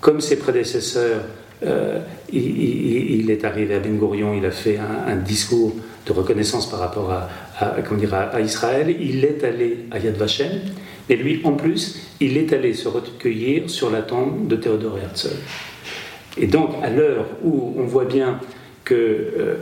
comme 0.00 0.20
ses 0.20 0.36
prédécesseurs, 0.36 1.22
euh, 1.64 2.00
il, 2.32 3.30
est 3.30 3.44
arrivé 3.44 3.74
à 3.74 3.78
Ben 3.78 3.96
Gurion, 3.96 4.34
il 4.34 4.44
a 4.44 4.50
fait 4.50 4.78
un, 4.78 5.16
discours 5.16 5.74
de 6.06 6.12
reconnaissance 6.12 6.68
par 6.68 6.80
rapport 6.80 7.12
à, 7.12 7.28
à, 7.60 8.40
Israël, 8.40 8.94
il 9.00 9.24
est 9.24 9.44
allé 9.44 9.86
à 9.92 9.98
Yad 9.98 10.16
Vashem, 10.16 10.60
mais 11.08 11.16
lui, 11.16 11.40
en 11.44 11.52
plus, 11.52 12.00
il 12.20 12.36
est 12.36 12.52
allé 12.52 12.74
se 12.74 12.88
recueillir 12.88 13.70
sur 13.70 13.90
la 13.90 14.02
tombe 14.02 14.48
de 14.48 14.56
Théodore 14.56 14.98
Herzl. 14.98 15.36
Et 16.36 16.46
donc, 16.46 16.70
à 16.82 16.90
l'heure 16.90 17.26
où 17.44 17.74
on 17.78 17.84
voit 17.84 18.06
bien 18.06 18.40
que 18.84 18.94
euh, 18.94 19.56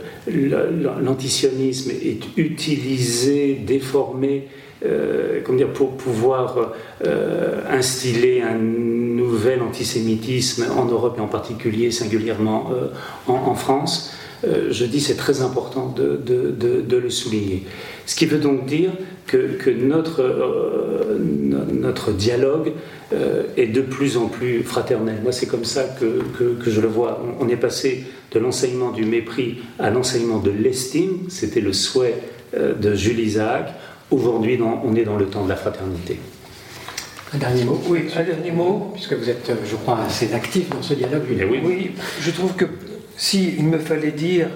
l'antisionisme 1.01 1.91
est 1.91 2.37
utilisé, 2.37 3.53
déformé, 3.55 4.47
euh, 4.83 5.41
dire, 5.57 5.73
pour 5.73 5.97
pouvoir 5.97 6.73
euh, 7.05 7.61
instiller 7.69 8.41
un 8.41 8.57
nouvel 8.57 9.61
antisémitisme 9.61 10.65
en 10.75 10.85
Europe 10.85 11.15
et 11.17 11.21
en 11.21 11.27
particulier 11.27 11.91
singulièrement 11.91 12.71
euh, 12.73 12.87
en, 13.27 13.53
France, 13.53 14.13
je 14.43 14.85
dis 14.85 15.01
c'est 15.01 15.17
très 15.17 15.41
important 15.41 15.93
de, 15.95 16.95
le 16.95 17.09
souligner. 17.09 17.63
Ce 18.07 18.15
qui 18.15 18.25
veut 18.25 18.39
donc 18.39 18.65
dire 18.65 18.91
que, 19.27 19.69
notre, 19.69 20.23
notre 21.71 22.11
dialogue 22.11 22.71
est 23.55 23.67
de 23.67 23.81
plus 23.81 24.17
en 24.17 24.27
plus 24.27 24.63
fraternel. 24.63 25.17
Moi, 25.21 25.31
c'est 25.31 25.45
comme 25.45 25.65
ça 25.65 25.83
que, 25.83 26.23
que, 26.37 26.55
que, 26.55 26.71
je 26.71 26.81
le 26.81 26.87
vois. 26.87 27.23
On, 27.39 27.47
est 27.49 27.55
passé 27.55 28.05
de 28.31 28.39
l'enseignement 28.39 28.91
du 28.91 29.05
mépris 29.05 29.59
à 29.77 29.91
l'enseignement 29.91 30.39
de 30.39 30.49
l'estime. 30.49 31.29
C'était 31.29 31.61
le 31.61 31.73
souhait 31.73 32.15
de 32.57 32.95
Jules 32.95 33.19
Isaac. 33.19 33.75
Aujourd'hui, 34.11 34.59
on 34.61 34.93
est 34.93 35.05
dans 35.05 35.15
le 35.15 35.27
temps 35.27 35.45
de 35.45 35.49
la 35.49 35.55
fraternité. 35.55 36.19
Un 37.33 37.37
dernier 37.37 37.63
mot 37.63 37.81
Oui, 37.87 38.07
un 38.13 38.23
dernier 38.23 38.51
mot. 38.51 38.91
Puisque 38.93 39.13
vous 39.13 39.29
êtes, 39.29 39.49
je 39.65 39.75
crois, 39.77 39.99
assez 40.05 40.33
actif 40.33 40.69
dans 40.69 40.81
ce 40.81 40.93
dialogue. 40.93 41.23
Eh 41.31 41.45
oui. 41.45 41.61
oui, 41.63 41.91
je 42.19 42.31
trouve 42.31 42.53
que 42.55 42.65
s'il 43.15 43.63
me 43.63 43.79
fallait 43.79 44.11
dire 44.11 44.47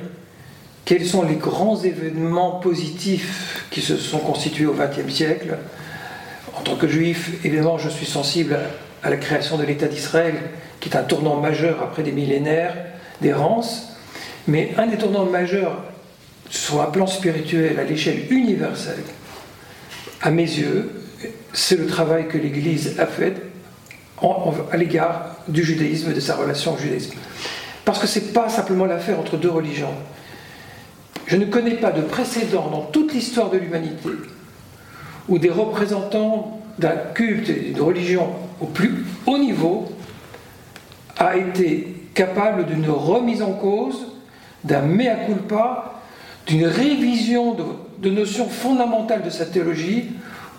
quels 0.83 1.05
sont 1.05 1.23
les 1.23 1.35
grands 1.35 1.81
événements 1.81 2.59
positifs 2.59 3.65
qui 3.71 3.81
se 3.81 3.95
sont 3.95 4.19
constitués 4.19 4.65
au 4.65 4.73
XXe 4.73 5.11
siècle, 5.11 5.57
en 6.53 6.61
tant 6.61 6.75
que 6.75 6.87
juif, 6.87 7.39
évidemment, 7.45 7.77
je 7.77 7.89
suis 7.89 8.05
sensible 8.05 8.59
à 9.03 9.09
la 9.09 9.17
création 9.17 9.57
de 9.57 9.63
l'État 9.63 9.87
d'Israël, 9.87 10.35
qui 10.81 10.89
est 10.89 10.97
un 10.97 11.03
tournant 11.03 11.37
majeur 11.39 11.81
après 11.81 12.03
des 12.03 12.11
millénaires 12.11 12.75
d'errance. 13.21 13.95
Mais 14.47 14.73
un 14.77 14.87
des 14.87 14.97
tournants 14.97 15.25
majeurs 15.25 15.81
sur 16.49 16.81
un 16.81 16.85
plan 16.85 17.07
spirituel 17.07 17.79
à 17.79 17.83
l'échelle 17.83 18.31
universelle, 18.31 19.03
à 20.25 20.31
mes 20.31 20.41
yeux, 20.41 20.89
c'est 21.53 21.77
le 21.77 21.85
travail 21.85 22.27
que 22.27 22.37
l'Église 22.37 22.99
a 22.99 23.05
fait 23.05 23.35
à 24.71 24.75
l'égard 24.77 25.35
du 25.47 25.63
judaïsme 25.63 26.09
et 26.09 26.13
de 26.15 26.19
sa 26.19 26.35
relation 26.35 26.73
au 26.73 26.77
judaïsme. 26.77 27.13
Parce 27.85 27.99
que 27.99 28.07
ce 28.07 28.17
n'est 28.17 28.25
pas 28.25 28.49
simplement 28.49 28.85
l'affaire 28.85 29.19
entre 29.19 29.37
deux 29.37 29.51
religions. 29.51 29.93
Je 31.27 31.35
ne 31.35 31.45
connais 31.45 31.75
pas 31.75 31.91
de 31.91 32.01
précédent 32.01 32.69
dans 32.71 32.81
toute 32.81 33.13
l'histoire 33.13 33.51
de 33.51 33.57
l'humanité 33.57 34.09
où 35.29 35.37
des 35.37 35.51
représentants 35.51 36.59
d'un 36.79 36.95
culte 37.13 37.49
et 37.49 37.59
d'une 37.59 37.81
religion 37.81 38.29
au 38.59 38.65
plus 38.65 39.05
haut 39.27 39.37
niveau 39.37 39.91
a 41.17 41.37
été 41.37 42.07
capable 42.15 42.65
d'une 42.65 42.89
remise 42.89 43.43
en 43.43 43.53
cause, 43.53 44.07
d'un 44.63 44.81
mea 44.81 45.25
culpa, 45.27 45.94
d'une 46.47 46.65
révision 46.65 47.55
de 47.99 48.09
notions 48.09 48.47
fondamentales 48.47 49.23
de 49.23 49.29
sa 49.29 49.45
théologie 49.45 50.05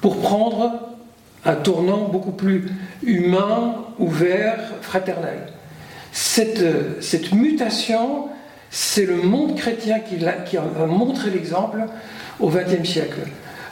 pour 0.01 0.21
prendre 0.21 0.97
un 1.45 1.55
tournant 1.55 2.09
beaucoup 2.09 2.33
plus 2.33 2.69
humain, 3.03 3.77
ouvert, 3.99 4.59
fraternel. 4.83 5.39
Cette, 6.13 7.03
cette 7.03 7.33
mutation, 7.33 8.27
c'est 8.71 9.07
le 9.07 9.17
monde 9.17 9.55
chrétien 9.57 10.01
qui 10.01 10.25
a, 10.27 10.33
qui 10.33 10.57
montré 10.89 11.31
l'exemple 11.31 11.85
au 12.41 12.49
XXe 12.49 12.89
siècle. 12.89 13.21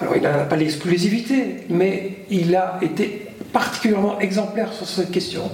Alors 0.01 0.17
il 0.17 0.23
n'a 0.23 0.45
pas 0.45 0.57
l'exclusivité, 0.57 1.67
mais 1.69 2.19
il 2.31 2.55
a 2.55 2.79
été 2.83 3.29
particulièrement 3.53 4.21
exemplaire 4.21 4.73
sur 4.73 4.87
cette 4.87 5.11
question. 5.11 5.51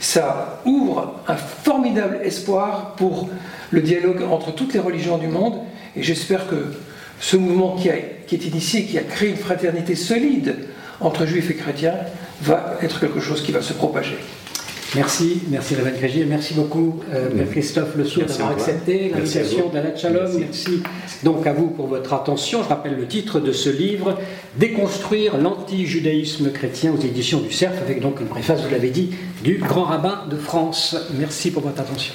Ça 0.00 0.60
ouvre 0.64 1.20
un 1.26 1.36
formidable 1.36 2.18
espoir 2.22 2.94
pour 2.96 3.28
le 3.70 3.80
dialogue 3.80 4.22
entre 4.22 4.54
toutes 4.54 4.74
les 4.74 4.80
religions 4.80 5.18
du 5.18 5.28
monde, 5.28 5.60
et 5.96 6.02
j'espère 6.02 6.48
que 6.48 6.56
ce 7.20 7.36
mouvement 7.36 7.76
qui, 7.76 7.88
est 7.88 8.46
initié, 8.46 8.84
qui 8.84 8.98
a 8.98 9.02
créé 9.02 9.30
une 9.30 9.36
fraternité 9.36 9.94
solide 9.94 10.56
entre 11.00 11.26
juifs 11.26 11.50
et 11.50 11.54
chrétiens, 11.54 11.94
va 12.42 12.78
être 12.82 13.00
quelque 13.00 13.20
chose 13.20 13.42
qui 13.42 13.52
va 13.52 13.62
se 13.62 13.72
propager. 13.72 14.16
Merci, 14.94 15.42
merci 15.50 15.74
Révèle 15.74 15.96
Grégier, 15.96 16.24
merci 16.24 16.54
beaucoup 16.54 17.00
euh, 17.12 17.44
Christophe 17.50 17.96
Le 17.96 18.04
Sourd 18.04 18.24
d'avoir 18.24 18.52
accepté 18.52 19.10
l'invitation 19.10 19.68
d'Anna 19.68 19.96
Shalom. 19.96 20.38
Merci. 20.38 20.82
donc 21.22 21.46
à 21.46 21.52
vous 21.52 21.66
pour 21.66 21.86
votre 21.88 22.12
attention. 22.14 22.62
Je 22.62 22.68
rappelle 22.68 22.96
le 22.96 23.06
titre 23.06 23.40
de 23.40 23.52
ce 23.52 23.68
livre, 23.68 24.18
Déconstruire 24.56 25.36
l'anti-judaïsme 25.38 26.50
chrétien 26.50 26.92
aux 26.92 27.04
éditions 27.04 27.40
du 27.40 27.52
CERF, 27.52 27.82
avec 27.82 28.00
donc 28.00 28.20
une 28.20 28.28
préface, 28.28 28.62
vous 28.62 28.70
l'avez 28.70 28.90
dit, 28.90 29.10
du 29.42 29.58
grand 29.58 29.84
rabbin 29.84 30.24
de 30.30 30.36
France. 30.36 30.96
Merci 31.18 31.50
pour 31.50 31.62
votre 31.62 31.80
attention. 31.80 32.14